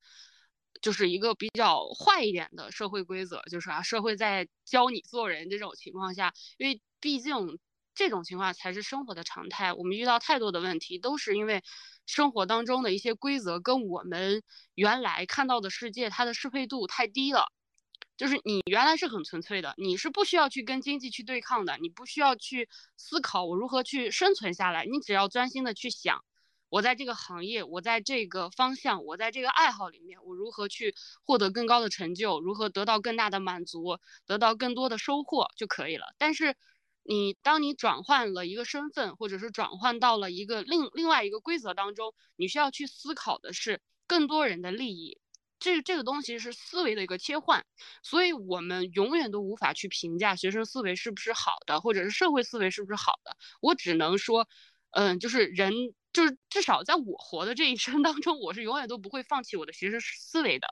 [0.83, 7.59] 就是一个比较坏一点的社会规则，就是啊，社会在教你做人这种情况下，因为毕竟
[7.95, 9.73] 这种情况才是生活的常态。
[9.73, 11.63] 我们遇到太多的问题，都是因为
[12.07, 14.43] 生活当中的一些规则跟我们
[14.75, 17.47] 原来看到的世界它的适配度太低了。
[18.17, 26.25] 就是你原来是很纯粹的，你是不需要去跟经济去对抗的，你不需要去思考我如何去生存下来，你只要专心的去想。
[26.69, 30.95] 我在这个行业，我在这个方向，我在这个爱好里面，我如何去
[31.25, 36.15] 获得更高的成就，如何得到更大的满足，得到更多的收获就可以了。
[36.19, 36.57] 但是，
[37.05, 45.19] 你当你转换了一个身份，或者是转换到了一个另另外一个规则当中，你需要去思考的是更多人的利益。
[45.61, 47.65] 这这个东西是思维的一个切换，
[48.03, 53.37] 所以我们永远都无法去评价学生思维是不是好的，或者是社会思维是不是好的。
[53.61, 54.49] 我只能说，
[54.91, 55.73] 嗯，就是人。
[56.17, 60.67] 就是至少在我活的这一生当中，我是永远都不会放弃我的学生思维的。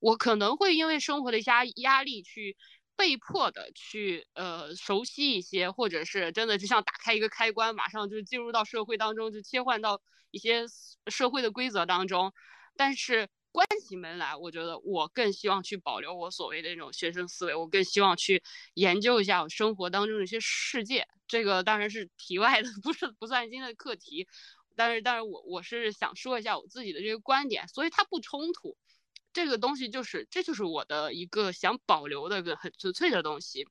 [0.00, 2.58] 我可能会因为生活的压压力去
[2.94, 10.66] 被迫的去呃熟悉一些，或者是真的就像打开一个开关，马上就进入到社会当中，就切换到一些
[11.06, 12.30] 社会的规则当中。
[12.76, 18.42] 但是关起门来，我觉得我更希望去保留我所谓的那种学生思维，我更希望去
[18.74, 21.08] 研究一下我生活当中的一些世界。
[21.26, 24.28] 这个当然是题外的，不是不算今天的课题。
[24.76, 28.76] 但是，但是我我是想说一下我自己的这个观点，所以它不冲突。
[29.32, 33.66] 这个东西就是，这就是我的一个想保留的个很纯粹的东西。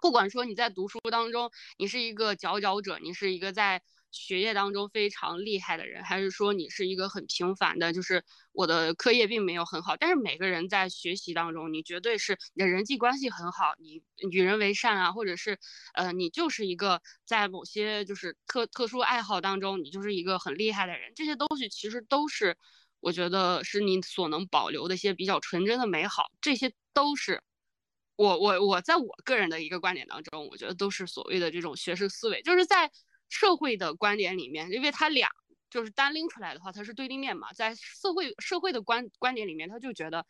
[0.00, 3.82] 不管说你在读书当中，你是一个佼佼者，你是一个在。
[4.14, 7.92] 学业当中非常厉害的人，还是说你是一个很平凡的？
[7.92, 14.00] 就是我的课业并没有很好，但是每个人在学习当中，你绝对是你的人际关系很好，你
[14.30, 15.58] 与人为善啊，或者是
[15.94, 21.12] 呃，你就是一个在某些就是特特殊爱好当中，你就是一个很厉害的人。
[21.16, 22.56] 这些东西其实都是
[23.00, 26.30] 我觉得是你所能保留的一些比较纯真的美好。
[26.40, 27.42] 这些都是
[28.14, 32.88] 我我我在我个人的一个观点当中，我觉得都是所谓的这种学识思维，就是在。
[33.28, 35.28] 社会的观点里面，因为他俩
[35.70, 37.52] 就是单拎出来的话，它是对立面嘛。
[37.52, 40.24] 在社会社会的观观点里面，他就觉得，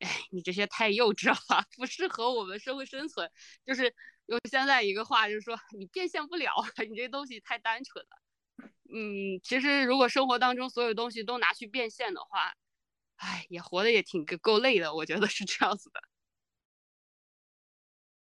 [0.00, 1.36] 哎，你这些太幼稚了，
[1.76, 3.30] 不适合我们社会生存。
[3.64, 3.94] 就是
[4.26, 6.52] 用现在一个话，就是说你变现不了，
[6.88, 8.68] 你这东西太单纯了。
[8.92, 12.52] 嗯，其实如果生活当中所有东西都拿去变现的话，
[13.16, 14.92] 哎，也活得也挺够累的。
[14.92, 16.00] 我觉得是这样子的。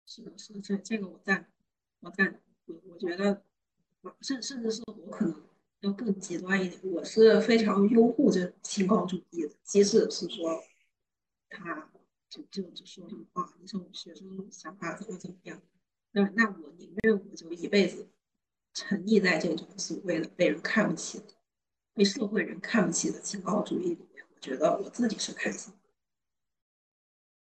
[0.05, 1.49] 是的，是的，这这个我赞，
[2.01, 3.43] 我赞，我我觉得。
[4.21, 5.43] 甚甚至是我可能
[5.81, 10.63] 要更极端一点，我是非常拥护这清高主义的，即使是说
[11.49, 11.89] 他
[12.29, 15.61] 就就就说什么啊，你说我学生想法怎么怎么样，
[16.11, 18.07] 那那我宁愿我就一辈子
[18.73, 21.25] 沉溺在这种所谓的被人看不起的、
[21.93, 25.73] 被社会人看不起的清高主义里面，我觉得我自己是开心。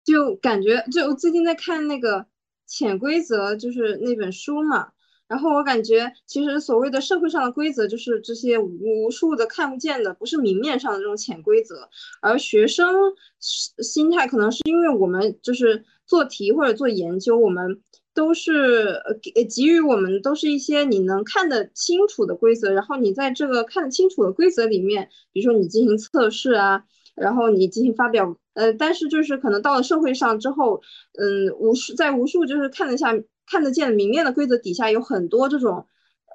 [0.04, 2.22] 就感觉就我最近在看那个
[2.66, 4.92] 《潜规则》，就是那本书嘛。
[5.30, 11.88] 然后我感觉，其实所谓的社会上的规则，就是这些无数的看不见的，不是明面上的这种潜规则。
[12.19, 12.95] 而学生
[13.39, 17.80] 心态可能是因为我们就是做题或者做研究，我们
[18.15, 22.73] 都是给给予我们都是一些你能看得清楚的规则。
[22.73, 26.84] 然后你在这个看得清楚的规则里面，比如说你进行测试啊，
[27.15, 30.81] 然后你进行发表，呃，但是就是可能到了社会上之后，
[31.19, 33.14] 嗯，无数在无数就是看得下。
[33.50, 35.88] 看得见明面的规则底下有很多这种，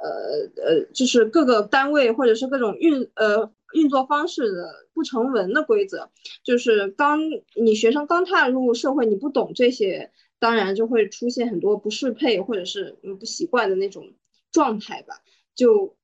[0.03, 6.11] 呃呃，就是各个单位或者是各种运呃运作方式的不成文的规则。
[6.43, 7.21] 就是刚
[7.55, 14.13] 你学生刚踏入社会，你不懂这些，当然就会出现很多不适配或者是不习惯的那种
[14.51, 15.15] 状态吧。
[15.55, 15.97] 就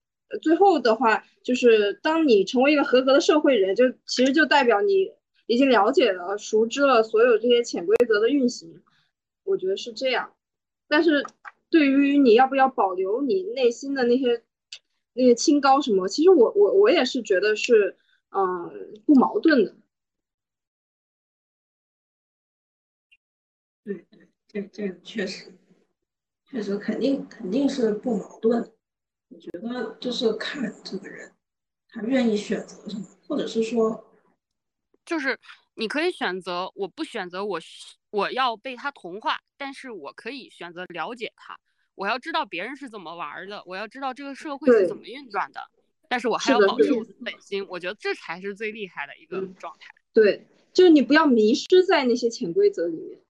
[0.43, 5.11] 最后的话，就是当你成为一个合格的社会人，就其实就代表你
[5.47, 8.81] 已经了解了、熟知了所有这些潜规则的运行。
[9.43, 10.33] 我觉得是这样。
[10.91, 11.25] 但是，
[11.71, 14.43] 对于你要不要保留你内心的那些
[15.15, 17.97] 那些清高什么，其实我我我也是觉得是，
[18.31, 19.77] 嗯，不矛盾的。
[23.85, 25.55] 对对，这这个确实，
[26.51, 28.73] 确实肯定肯定是不矛盾。
[29.29, 31.33] 我觉得就是看这个人
[31.89, 34.05] 他愿意选择什么，或者是说，
[35.05, 35.39] 就是。
[35.77, 37.59] 你可以选择我不选择我
[38.11, 41.59] 我要被他同化，但是我可以选择了解他，
[41.95, 45.61] 我要知道别人是怎么玩的，我要知道这个社会是怎么运转的，
[46.09, 49.95] 但是我还要保持我的本心，我觉得这才是最厉害的一个状态。
[50.13, 53.21] 对，就是你不要迷失在那些潜规则里面，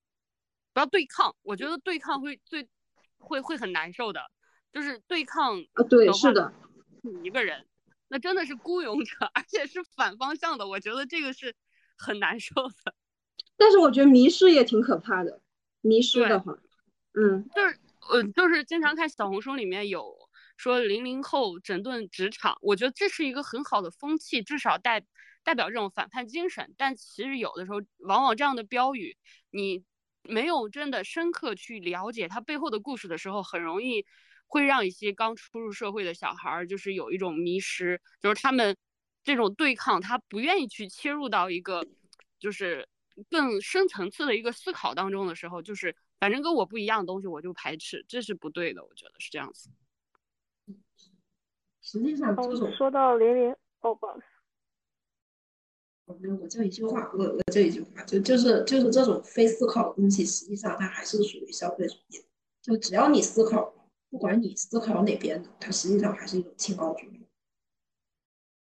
[0.72, 2.68] 不要对抗，我觉得对抗会最
[3.18, 4.20] 会会很难受的，
[4.72, 6.52] 就是对抗啊，对，是的，
[7.02, 7.66] 你一个人。
[8.12, 11.54] 那真的是孤勇者， 而且是反方向的，我觉得这个是
[11.96, 12.94] 很难受的。
[13.60, 15.40] 但是我觉得迷失也挺可怕的，
[15.82, 16.58] 迷失的话，
[17.12, 17.78] 嗯，就是
[18.10, 20.16] 呃，就是经常看小红书里面有
[20.56, 25.04] 说零零后整顿职场，我觉得这是一个很好的风气，至少代
[25.44, 26.74] 代表这种反叛精神。
[26.78, 29.16] 但其实有的时候，往往这样的标语，
[29.50, 29.84] 你
[30.22, 34.06] 没有真的深刻去了解它背后的故事的时候，很容易。
[34.52, 38.76] 会让一些刚初入社会的小孩儿，就是有一种迷失，就是他们
[39.22, 41.86] 这种对抗，他不愿意去切入到一个
[42.40, 42.88] 就是
[43.28, 49.70] 更深层次的一个思考当中的时候，就是反正跟我不一样的东西我就排斥，这是不对的，我觉得是这样子。
[51.82, 54.26] 实际上，这种说到零零哦，不好意思，
[56.06, 62.24] 我我就一句话，我我就一句话，就就是就是这种非思考的东西，实际上它还是属于消费主义，
[62.62, 63.74] 就只要你思考。
[64.10, 67.24] 不管你思考哪边的，它实际上还是一种清高主义，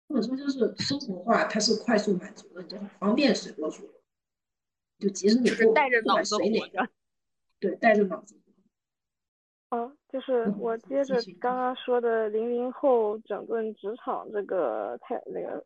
[0.09, 4.00] 或者说就是生活化，它是快速满足的，就很方便随波逐流。
[5.01, 6.87] 就即使你不带着脑子活着，
[7.59, 8.37] 对，带着脑子。
[9.71, 15.65] 哦，就是我接着刚刚说的零零后整顿职场这个太那个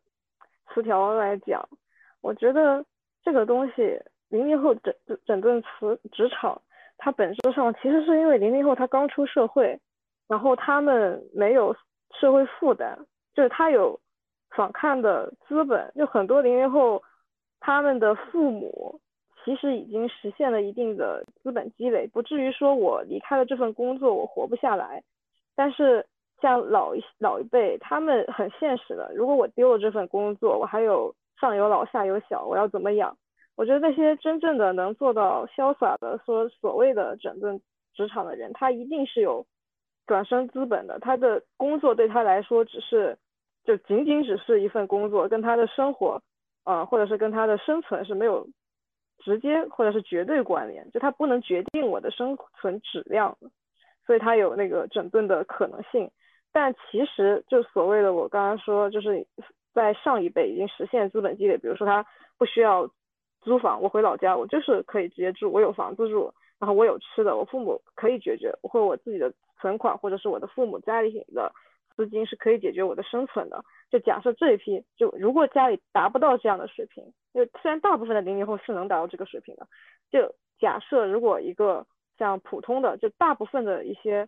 [0.73, 1.67] 词条来讲，
[2.21, 2.85] 我觉得
[3.23, 3.99] 这个东西
[4.29, 4.93] 零零后整
[5.25, 6.61] 整顿词职场。
[6.97, 9.77] 它本质上其实是因为零零后他刚出社会，
[10.29, 11.75] 然后他们没有
[12.17, 12.97] 社会负担，
[13.33, 13.99] 就是他有
[14.51, 15.91] 反抗的资本。
[15.93, 17.03] 就很多零零后，
[17.59, 19.01] 他们的父母
[19.45, 25.03] 其实已经实现了一定的资本积累，不至于说我离开了这份工作我活不下来。
[25.55, 26.05] 但是
[26.41, 33.15] 像老一老一辈，他们很现实的，如果我丢了这份工作，我还有上有老下有小，我要怎么养？
[33.55, 37.61] 我觉得那些真正的能做到潇洒的说所谓的整顿
[37.93, 39.45] 职场的人，他一定是有
[40.07, 40.99] 转身资本的。
[40.99, 43.17] 他的工作对他来说只是
[43.63, 46.21] 就仅仅只是一份工作，跟他的生活，
[46.65, 48.45] 呃，或者是跟他的生存是没有
[49.25, 50.89] 直接或者是绝对关联。
[50.91, 53.37] 就它不能决定我的生存质量，
[54.05, 56.09] 所以它有那个整顿的可能性。
[56.53, 59.25] 但其实就所谓的我刚刚说，就是
[59.73, 62.05] 在上一辈已经实现资本积累，比如说他
[62.37, 62.89] 不需要。
[63.41, 69.31] 租房，我回老家，我就是可以直接住，我有房子住，然后我有吃的，我父母可以解决，或者我自己的
[69.61, 71.53] 存款，或者是我的父母家里的
[71.95, 73.63] 资金是可以解决我的生存的。
[73.89, 77.03] 就假设这一批，就如果家里达不到这样的水平，
[77.33, 79.67] 就虽然大部分的零零后是能达到这个水平的，
[80.11, 81.85] 就假设如果一个
[82.17, 84.27] 像普通的，就大部分的一些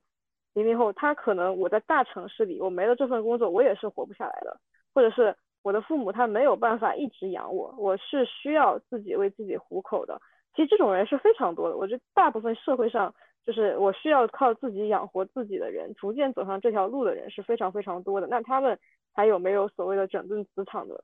[0.54, 4.60] 零零后，他可能我在大城市里，我没了这份工作，我也是活不下来的，
[4.94, 5.36] 或者是。
[5.64, 10.18] 我的父母他没有办法一直养我，我是需要自己为自己糊口的。
[10.56, 13.14] 其实这种人是非常多的，我觉得大部分社会上
[13.48, 18.28] 就是我需要靠自己养活自己的人，逐渐走上这条路的人是非常非常多的。
[18.28, 18.78] 那他们
[19.14, 21.02] 还有没有所谓的整顿职场的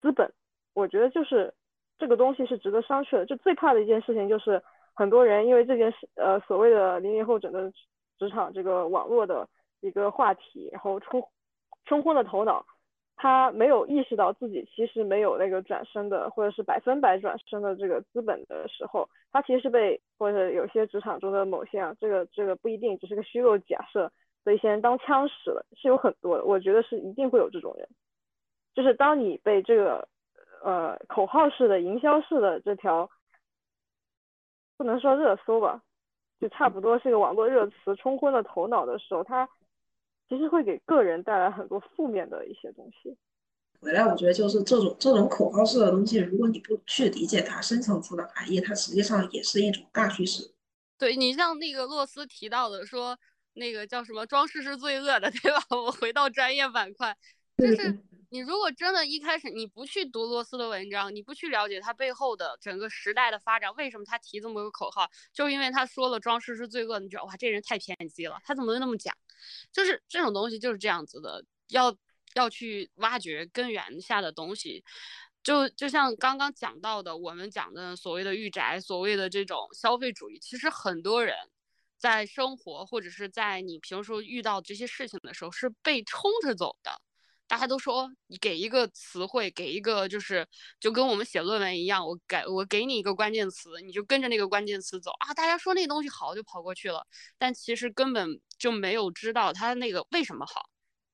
[0.00, 0.32] 资本？
[0.72, 1.52] 我觉得就是
[1.98, 3.26] 这个东西是值得商榷的。
[3.26, 4.62] 就最怕的一件事情就是
[4.94, 7.72] 很多人因为这件事，呃，所谓的零零后整顿
[8.16, 9.48] 职场这个网络的
[9.80, 11.20] 一个话题，然后冲
[11.86, 12.64] 冲昏了头脑。
[13.16, 24.10] 他没有意识到自己其实没有那个转身的，或者是百分百转身的这个资本的时候，他其实是被或者有些职场中的某些啊，这个这个不一定只是个虚构假设
[24.44, 26.44] 的一些人当枪使了，是有很多的。
[26.44, 27.88] 我觉得是一定会有这种人，
[28.74, 30.08] 就是当你被这个
[30.62, 33.08] 呃口号式的营销式的这条
[34.76, 35.80] 不能说热搜吧，
[36.40, 39.48] 就差不多是个网络热词冲昏了头脑的时候，他。
[40.28, 43.16] 其实会给个人带来很多负面的一些东西。
[43.80, 50.50] 回来，我觉得就是这种这种口号式的东西，如果你不去理解它深层次的含义，它实际上也是一种大趋势。
[50.96, 53.18] 对你像那个洛斯提到的，说
[53.52, 55.62] 那个叫什么“装饰是罪恶的”，对吧？
[55.76, 57.14] 我回到专业板块，
[57.58, 57.98] 就是
[58.34, 65.08] 你如果真的一开始你不去读罗斯的文章，你不去了解他背后的整个时代的发展，为什么他提这么个口号？
[65.32, 69.16] 就因为他说了“装饰是罪恶”，你觉得哇，这人太偏激了，他怎么能那么讲？
[69.70, 71.96] 就是这种东西就是这样子的，要
[72.34, 74.82] 要去挖掘根源下的东西，
[75.44, 81.36] 就就像刚刚讲到的，我们讲的所谓的御宅，所谓的这种消费主义，其实很多人
[81.96, 87.00] 在生活或者是在你平时遇到这些事情的时候是被冲着走的，
[87.46, 90.46] 大家都说你给一个词汇，给一个就是
[90.80, 95.34] 就跟我们写论文一样，我给我给你一个关键词，你就跟着那个关键词走啊。
[95.34, 97.06] 大家说那东西好就跑过去了，
[97.38, 100.70] 但其实根本就没有知道它那个为什么好，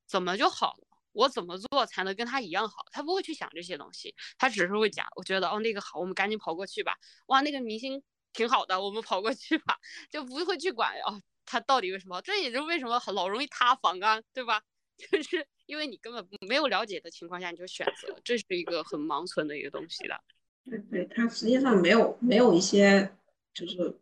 [0.06, 0.76] 怎么就好，
[1.12, 2.84] 我怎么做才能跟他一样好？
[2.92, 6.94] 他不会去想这些东西，他只是会讲，我觉得哦那个好，我们赶紧跑过去吧。
[7.26, 8.02] 哇，那个明星
[8.32, 9.76] 挺好的，我们跑过去吧，
[10.10, 12.22] 就不会去管哦他到底为什么？
[12.22, 14.62] 这也就为什么老容易塌房啊，对吧？
[15.10, 20.20] 就是因为你根本没有了解的情况下，你就选择，这是一个很盲存的一个东西的。
[20.64, 23.16] 对对，它实际上没有没有一些
[23.54, 23.98] 就是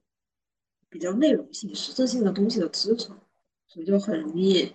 [0.89, 3.19] 比较内容性、实质性的东西的支撑，
[3.67, 4.73] 所以就很容易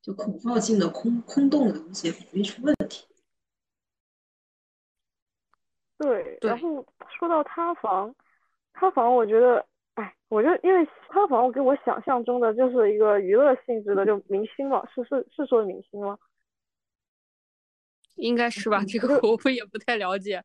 [0.00, 3.06] 就恐慌性的空空洞的东西很容易出问题。
[5.98, 6.86] 对，然后
[7.18, 8.14] 说到塌房，
[8.72, 9.64] 塌房，我觉得。
[9.94, 16.18] 哎，我就因为他好像，给我想象中的就是一个娱乐性质的，就明星嘛，是是是说明星吗？
[18.16, 20.42] 应该是吧，这个我也不太了解。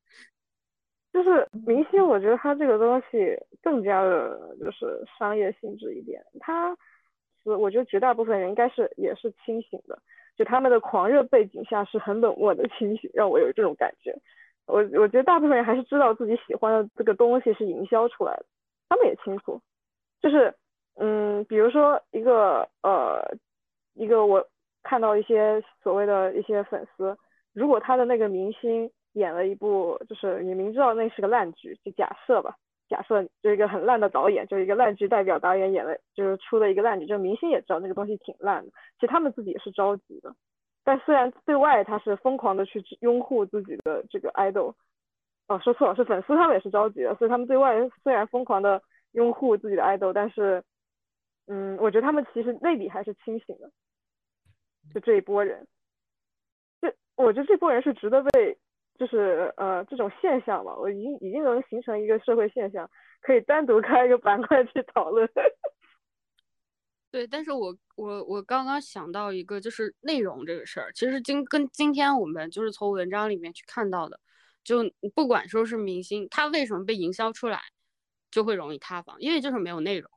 [1.11, 6.23] 就是明星，我觉得他这个东西更加的就是商业性质一点。
[6.39, 6.75] 他
[7.43, 9.99] 是我觉得绝大部分人应该是也是清醒的，
[10.37, 14.15] 就他们的狂热背景下是很冷漠的清醒，让我有这种感觉。
[14.67, 18.45] 我我觉得大部分人还是知道自己喜欢的这个东西是营销出来的。
[18.89, 19.61] 他们也清楚，
[20.19, 20.51] 就是，
[20.95, 23.37] 嗯，比如说一个呃，
[23.93, 24.43] 一个我
[24.81, 27.15] 看到一些所谓的一些粉丝，
[27.53, 32.55] 如果他的那个明星演了一部，就是你明知道那是个烂剧，就假设吧，
[32.89, 40.33] 假设就一个很烂的导演，就一个烂剧代表导演演了，就是出了一个烂剧，就明星也知道那个东西挺烂的，其实他们自己也是着急的，
[40.83, 44.73] 但虽然对外他是疯狂的去拥护自己的这个 idol。
[45.49, 48.79] 哦，说错了，是粉丝，他们也是着急的，所以他们对外虽然疯狂的
[49.13, 50.63] 拥护自己的爱豆，但是，
[51.47, 53.71] 嗯，我觉得他们其实内里还是清醒的，
[54.93, 55.67] 就这一波人，
[56.79, 58.55] 这我觉得这波人是值得被，
[58.99, 62.87] 就是呃这种现象嘛，我已经已经能形成一个社会现象，
[63.21, 65.27] 可以单独开一个板块去讨论。
[67.09, 74.19] 对，但是我我我刚刚想到一个，就是内容这个事儿，其实今跟今天我们就是从文章里面去看到的。
[74.63, 74.83] 就
[75.15, 77.61] 不管说是明星，他为什么被营销出来，
[78.29, 80.11] 就会容易塌房，因为就是没有内容。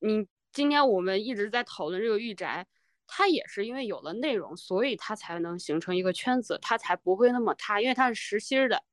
[0.00, 2.66] 你今天我们一直在讨论这个御宅，
[3.06, 8.84] 它也是因为有了内容，所以它才能形成一个圈子，它才不会那么塌，因为它是实心的，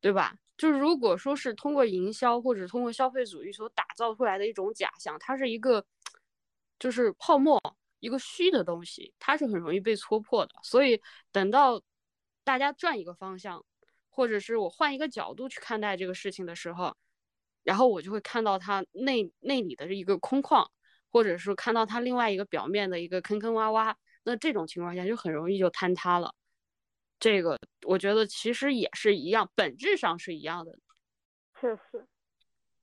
[0.00, 0.36] 对吧？
[0.56, 5.84] 就是如果说是通过营销或者通过消费主义所打造出来的一种假象，它是一个
[6.78, 7.60] 就是泡沫，
[7.98, 10.54] 一个虚的东西，它是很容易被戳破的。
[10.62, 11.00] 所以
[11.32, 11.82] 等到
[12.44, 13.64] 大家转一个方向。
[14.10, 16.94] 或者是我换一个角度去看待这个事情的时候，
[17.62, 20.66] 然后我就会看到它内内里的一个空旷，
[21.10, 23.94] 或者是看到它另外一个表面的一个坑坑洼洼。
[24.24, 26.34] 那这种情况下就很容易就坍塌了。
[27.18, 30.78] 这个我觉得其实也是一样，本质上是一样的。
[31.58, 32.06] 确实，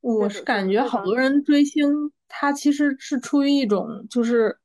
[0.02, 4.60] 我是感觉好多人追星，他其实是出于一种就是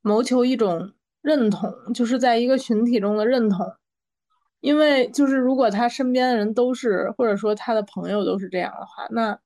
[0.00, 3.66] 谋求一种认同，就是在一个群体中的认同。
[4.60, 9.38] 因为就是如果他身边的人都是，或者说他的朋友都是这样的话，那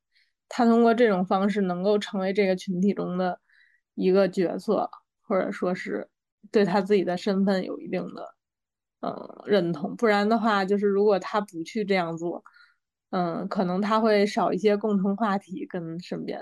[0.48, 3.39] 他通过这种方式能够成为这个群体中的
[3.94, 4.90] 一个角色，
[5.22, 6.09] 或者说是
[6.51, 8.34] 对他自己的身份有一定的
[9.01, 9.97] 嗯认同。
[9.97, 12.43] 不然的话，就是如果他不去这样做，
[13.10, 16.40] 嗯，可能他会少一些共同话题跟身边。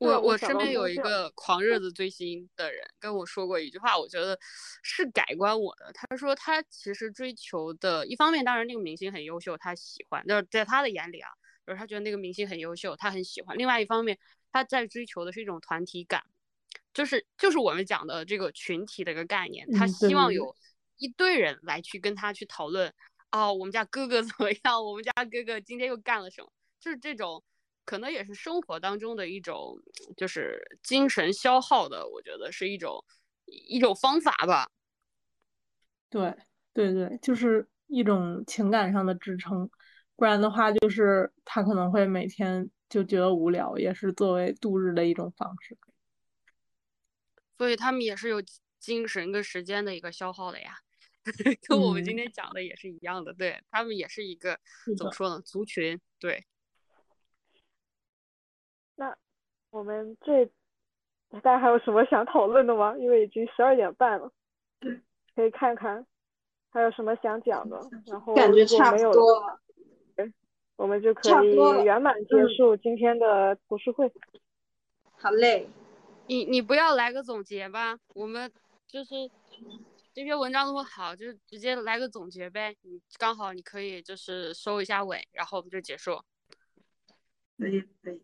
[0.00, 4.38] 我我身边有一个狂热的追星的人跟我说过一句话，我觉得
[4.82, 5.92] 是改观我的。
[5.92, 11.28] 他说他其实追求的一方面，当然那个明星很优秀，他喜欢，就是在他的眼里啊，
[11.66, 13.58] 就是他觉得那个明星很优秀，他很喜欢。
[13.58, 14.18] 另外一方面，
[14.50, 16.24] 他在追求的是一种团体感，
[16.94, 19.70] 就是就是我们讲的这个群体的一个概念。
[19.72, 20.56] 他希望有
[20.96, 22.90] 一堆人来去跟他去讨论，
[23.32, 24.82] 哦，我们家哥哥怎么样？
[24.82, 26.50] 我们家哥哥今天又干了什么？
[26.80, 27.44] 就是这种。
[27.90, 29.76] 可能也是生活当中的一种，
[30.16, 33.04] 就是精神消耗的，我觉得是一种
[33.46, 34.70] 一种方法吧。
[36.08, 36.32] 对
[36.72, 39.68] 对对，就是一种情感上的支撑，
[40.14, 45.76] 不然的话，就是他可能会每天就觉得无聊，也是作为度日的一种方式。
[47.58, 48.40] 所以他们也是有
[48.78, 50.76] 精神跟时间的一个消耗的呀，
[51.66, 53.34] 跟我们今天讲的也是一样的。
[53.34, 54.60] 对他们也是一个
[54.96, 55.40] 怎么说呢？
[55.40, 56.46] 族群对。
[58.96, 59.16] 那
[59.70, 60.44] 我们这
[61.30, 62.96] 大家还有什么想讨论的吗？
[62.98, 64.30] 因为已经十二点半了，
[65.34, 66.04] 可以看看
[66.70, 67.80] 还有什么想讲的。
[68.06, 69.60] 然后感觉差不多了，
[70.16, 70.32] 对，
[70.76, 74.10] 我们就可以圆满结束今天的读书会。
[75.12, 75.68] 好嘞，
[76.26, 77.98] 你你不要来个总结吧？
[78.14, 78.50] 我们
[78.88, 79.30] 就是
[80.12, 82.74] 这篇文章那么好，就直接来个总结呗。
[82.82, 86.20] 你刚好你可以就是收一下尾，然后我们就结束。
[87.56, 88.20] 可以可以，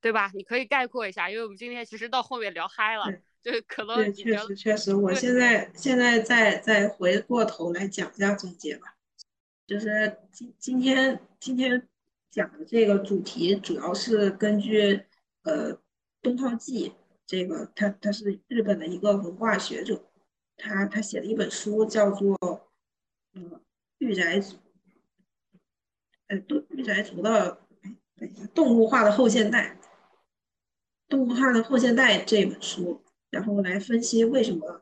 [0.00, 0.30] 对吧？
[0.34, 3.04] 你可以概括一下，因为我们今天其实到后面聊嗨了，
[3.42, 8.96] 就可能对，确实确实，我现在现在再再回过头来讲一下总结吧。
[9.66, 11.88] 就是今今天今天
[12.30, 15.04] 讲的这个主题，主要是根据
[15.42, 15.78] 呃
[16.22, 16.92] 东套纪
[17.26, 20.06] 这个，他他是日本的一个文化学者。
[20.62, 22.36] 他他写了一本书，叫做
[23.32, 23.62] 《嗯
[23.96, 24.56] 御宅族》，
[26.26, 27.58] 呃，动御宅族的，
[28.14, 29.79] 等一下，动物化的后现代，
[31.10, 34.80] 动物化的后现代这本书，然后来分析为什么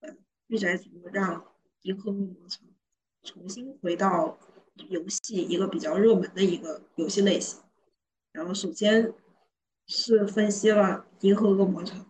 [0.00, 0.08] 呃
[0.46, 1.44] 御宅族让
[1.82, 2.66] 银河恶魔城
[3.22, 4.38] 重新回到
[4.88, 7.60] 游戏一个比较热门的一个游戏类型。
[8.32, 9.12] 然后首先
[9.86, 12.06] 是分析了银河恶魔城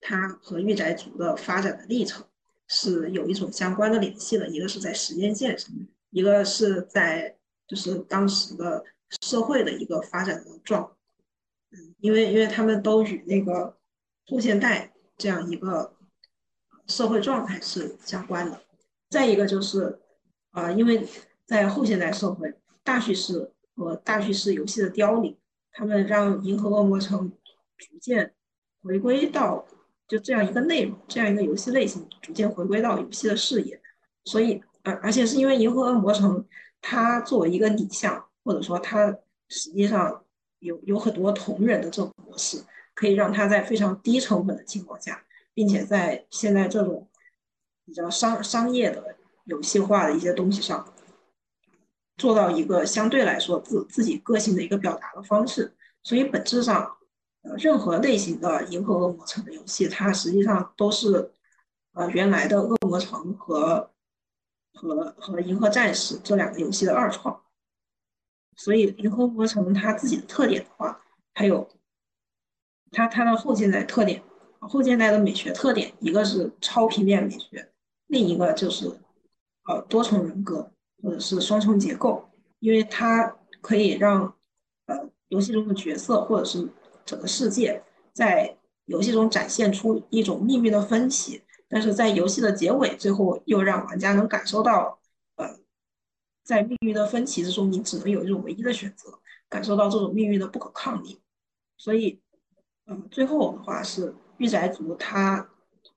[0.00, 2.26] 它和御宅族的发展的历程。
[2.74, 5.70] 是有一种相关的联系的，一个是在时间线上，
[6.08, 7.36] 一个是在
[7.66, 8.82] 就是当时的
[9.20, 10.96] 社会的一个发展的状，
[11.98, 13.76] 因为因为他们都与那个
[14.26, 15.94] 后现代这样一个
[16.86, 18.60] 社会状态是相关的。
[19.10, 20.00] 再一个就是，
[20.50, 21.06] 啊，因为
[21.46, 25.36] 在后现代社会，大叙事和大叙事游戏的凋零，
[25.72, 27.30] 他们让《银河恶魔城》
[27.76, 28.34] 逐渐
[28.82, 29.66] 回归到。
[30.08, 33.80] 就这样一个内容，这样一个游戏类型逐渐回归到游戏的视野，
[34.24, 36.36] 所以，而而且是因为《银河恶魔城》
[36.82, 39.16] 它作为一个拟像，或者说它
[39.48, 40.21] 实际上
[40.62, 42.64] 有有很多同人的这种模式，
[42.94, 45.22] 可以让它在非常低成本的情况下，
[45.52, 47.08] 并且在现在这种
[47.84, 50.94] 比较商商业的游戏化的一些东西上，
[52.16, 56.96] 做到一个相对来说自自己个性的一个表达的方式，所以本质上。
[57.44, 61.32] 呃，任何类型的《银河恶魔城》的游戏，它实际上都是
[61.92, 63.90] 呃原来的《恶魔城》和
[64.72, 67.42] 和和《银河战士》这两个游戏的二创。
[68.64, 71.00] 所以，《银河魔城》它自己的特点的话，
[71.34, 71.68] 还有
[72.92, 74.22] 它它的后现代特点，
[74.60, 77.72] 后现代的美学特点，一个是超平面美学，
[78.06, 78.86] 另一个就是
[79.64, 80.70] 呃多重人格
[81.02, 82.24] 或者是双重结构，
[82.60, 84.32] 因为它可以让
[84.86, 86.68] 呃游戏中的角色或者是
[87.04, 87.82] 整个世界
[88.12, 95.00] 在游戏中展现出一种命运的分歧，但是在游戏的结尾，最后又让玩家能感受到，
[96.42, 101.20] 在命运的分歧之中，你只能有一种唯一的选择，感受到这种命运的不可抗力。
[101.76, 102.20] 所以，
[102.86, 105.48] 嗯，最后的话是御宅族，它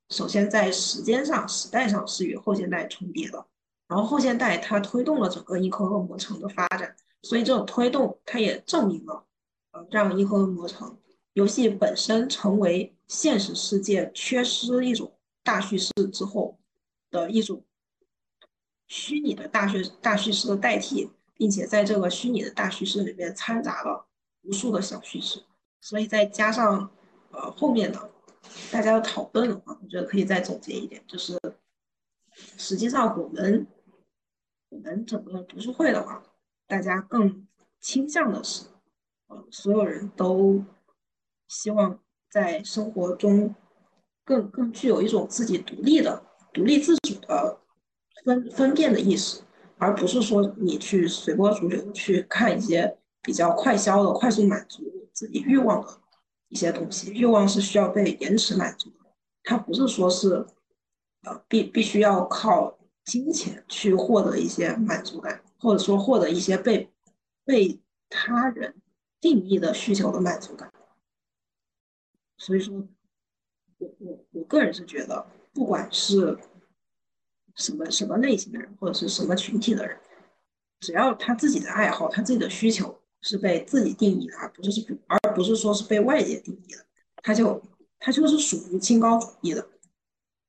[0.09, 3.45] 首先在时间上、时代上是与后现代重叠的，
[3.87, 9.23] 然后后现代它推动了整个银河恶魔城的发展，所以这种推动它也证明了。
[9.91, 10.87] 让《银河恶魔城》
[11.33, 15.11] 游戏本身成为现实世界缺失一种
[15.43, 16.57] 大叙事之后
[17.11, 17.61] 的一种
[18.87, 24.07] 虚拟的大叙大叙事的代替，并且在这个虚拟的大叙事里面掺杂了
[24.43, 25.43] 无数的小叙事，
[25.81, 26.89] 所以再加上
[27.31, 28.11] 呃后面的
[28.71, 31.39] 大家的讨论的话，我觉得可以再总结一点，就是
[32.57, 33.67] 实际上我们
[34.69, 36.23] 我们整个读书会的话，
[36.67, 37.47] 大家更
[37.79, 38.65] 倾向的是。
[39.27, 40.63] 呃，所有人都
[41.47, 41.99] 希望
[42.29, 43.55] 在生活中
[44.23, 47.59] 更更具有一种自己独立的、独立自主的
[48.23, 49.41] 分分辨的意识，
[49.77, 55.99] 而不是说你去随波逐流去看一些比较快消的、快速满足自己欲望的
[56.49, 57.11] 一些东西。
[57.11, 58.97] 欲望是需要被延迟满足的，
[59.43, 60.45] 它不是说是
[61.23, 66.89] 呃必必须要靠金钱去获得一些满足感，或者说获得一些被
[67.43, 67.79] 被
[68.09, 68.75] 他人。
[69.21, 70.71] 定义的需求的满足感，
[72.37, 72.75] 所以说，
[73.79, 76.37] 我我我个人是觉得，不管是
[77.55, 79.97] 什么什么类型的人，或者是什么群体的人，
[80.81, 86.85] 只要他自己的爱好、他自己的需求是被自己定义的，而不是而不是说是被外界定义的，
[87.23, 87.61] 他就
[87.99, 89.67] 他就是属于清高主义的。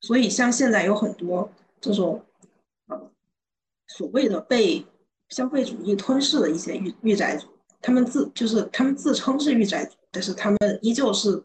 [0.01, 1.51] 所以，像现在有很多
[1.81, 2.25] 这种
[2.87, 3.11] 呃
[3.89, 4.85] 所谓的被
[5.31, 7.49] 消费主义吞噬的一些御御宅族。
[7.83, 11.45] 他们自就是他们自称是御宅族，但是他们依旧是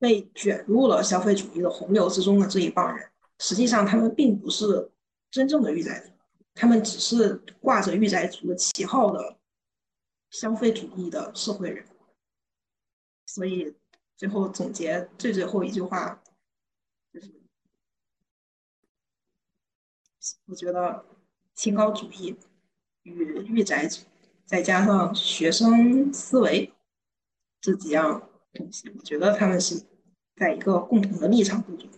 [0.00, 3.08] 被卷入了消费主义的洪流之中的这一帮人。
[3.38, 4.90] 实际上，他们并不是
[5.30, 6.12] 真正的御宅族，
[6.54, 9.38] 他们只是挂着御宅族的旗号的
[10.30, 11.86] 消费主义的社会人。
[13.26, 13.74] 所以，
[14.16, 16.22] 最后总结最最后一句话，
[17.12, 17.32] 就是
[20.46, 21.04] 我觉得
[21.54, 22.36] 清高主义
[23.02, 24.06] 与御宅族。
[24.46, 26.70] 再加上学生思维
[27.62, 29.82] 这几样东西，我觉得他们是
[30.36, 31.88] 在一个共同的立场当中。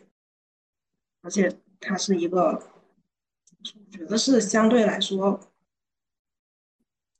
[1.26, 5.40] 而且它是一个，我觉得是相对来说，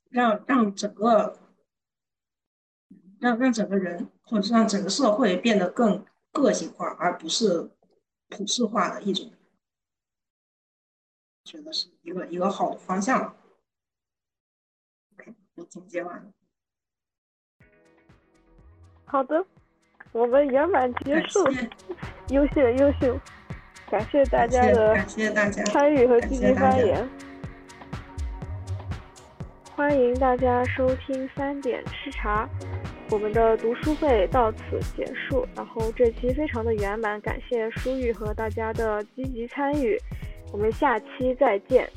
[0.09, 1.37] 让让整个，
[3.19, 7.69] 让让整个人或者让整个社会变得更个性化，而不是
[8.29, 9.29] 普世化的一种，
[11.43, 13.35] 觉得是一个一个好的方向。
[15.17, 16.31] OK，我总结完了。
[19.03, 19.45] 好的，
[20.13, 21.43] 我们圆满结束，
[22.29, 23.19] 优秀优秀，
[23.89, 24.95] 感谢大家的
[25.65, 27.07] 参与和积极发言。
[29.75, 32.49] 欢迎大家收听三点吃茶，
[33.11, 35.47] 我们的读书会到此结束。
[35.55, 39.97] 然后这期非常的圆满，感谢舒玉和大家的积极参与，
[40.51, 41.87] 我们下期再见。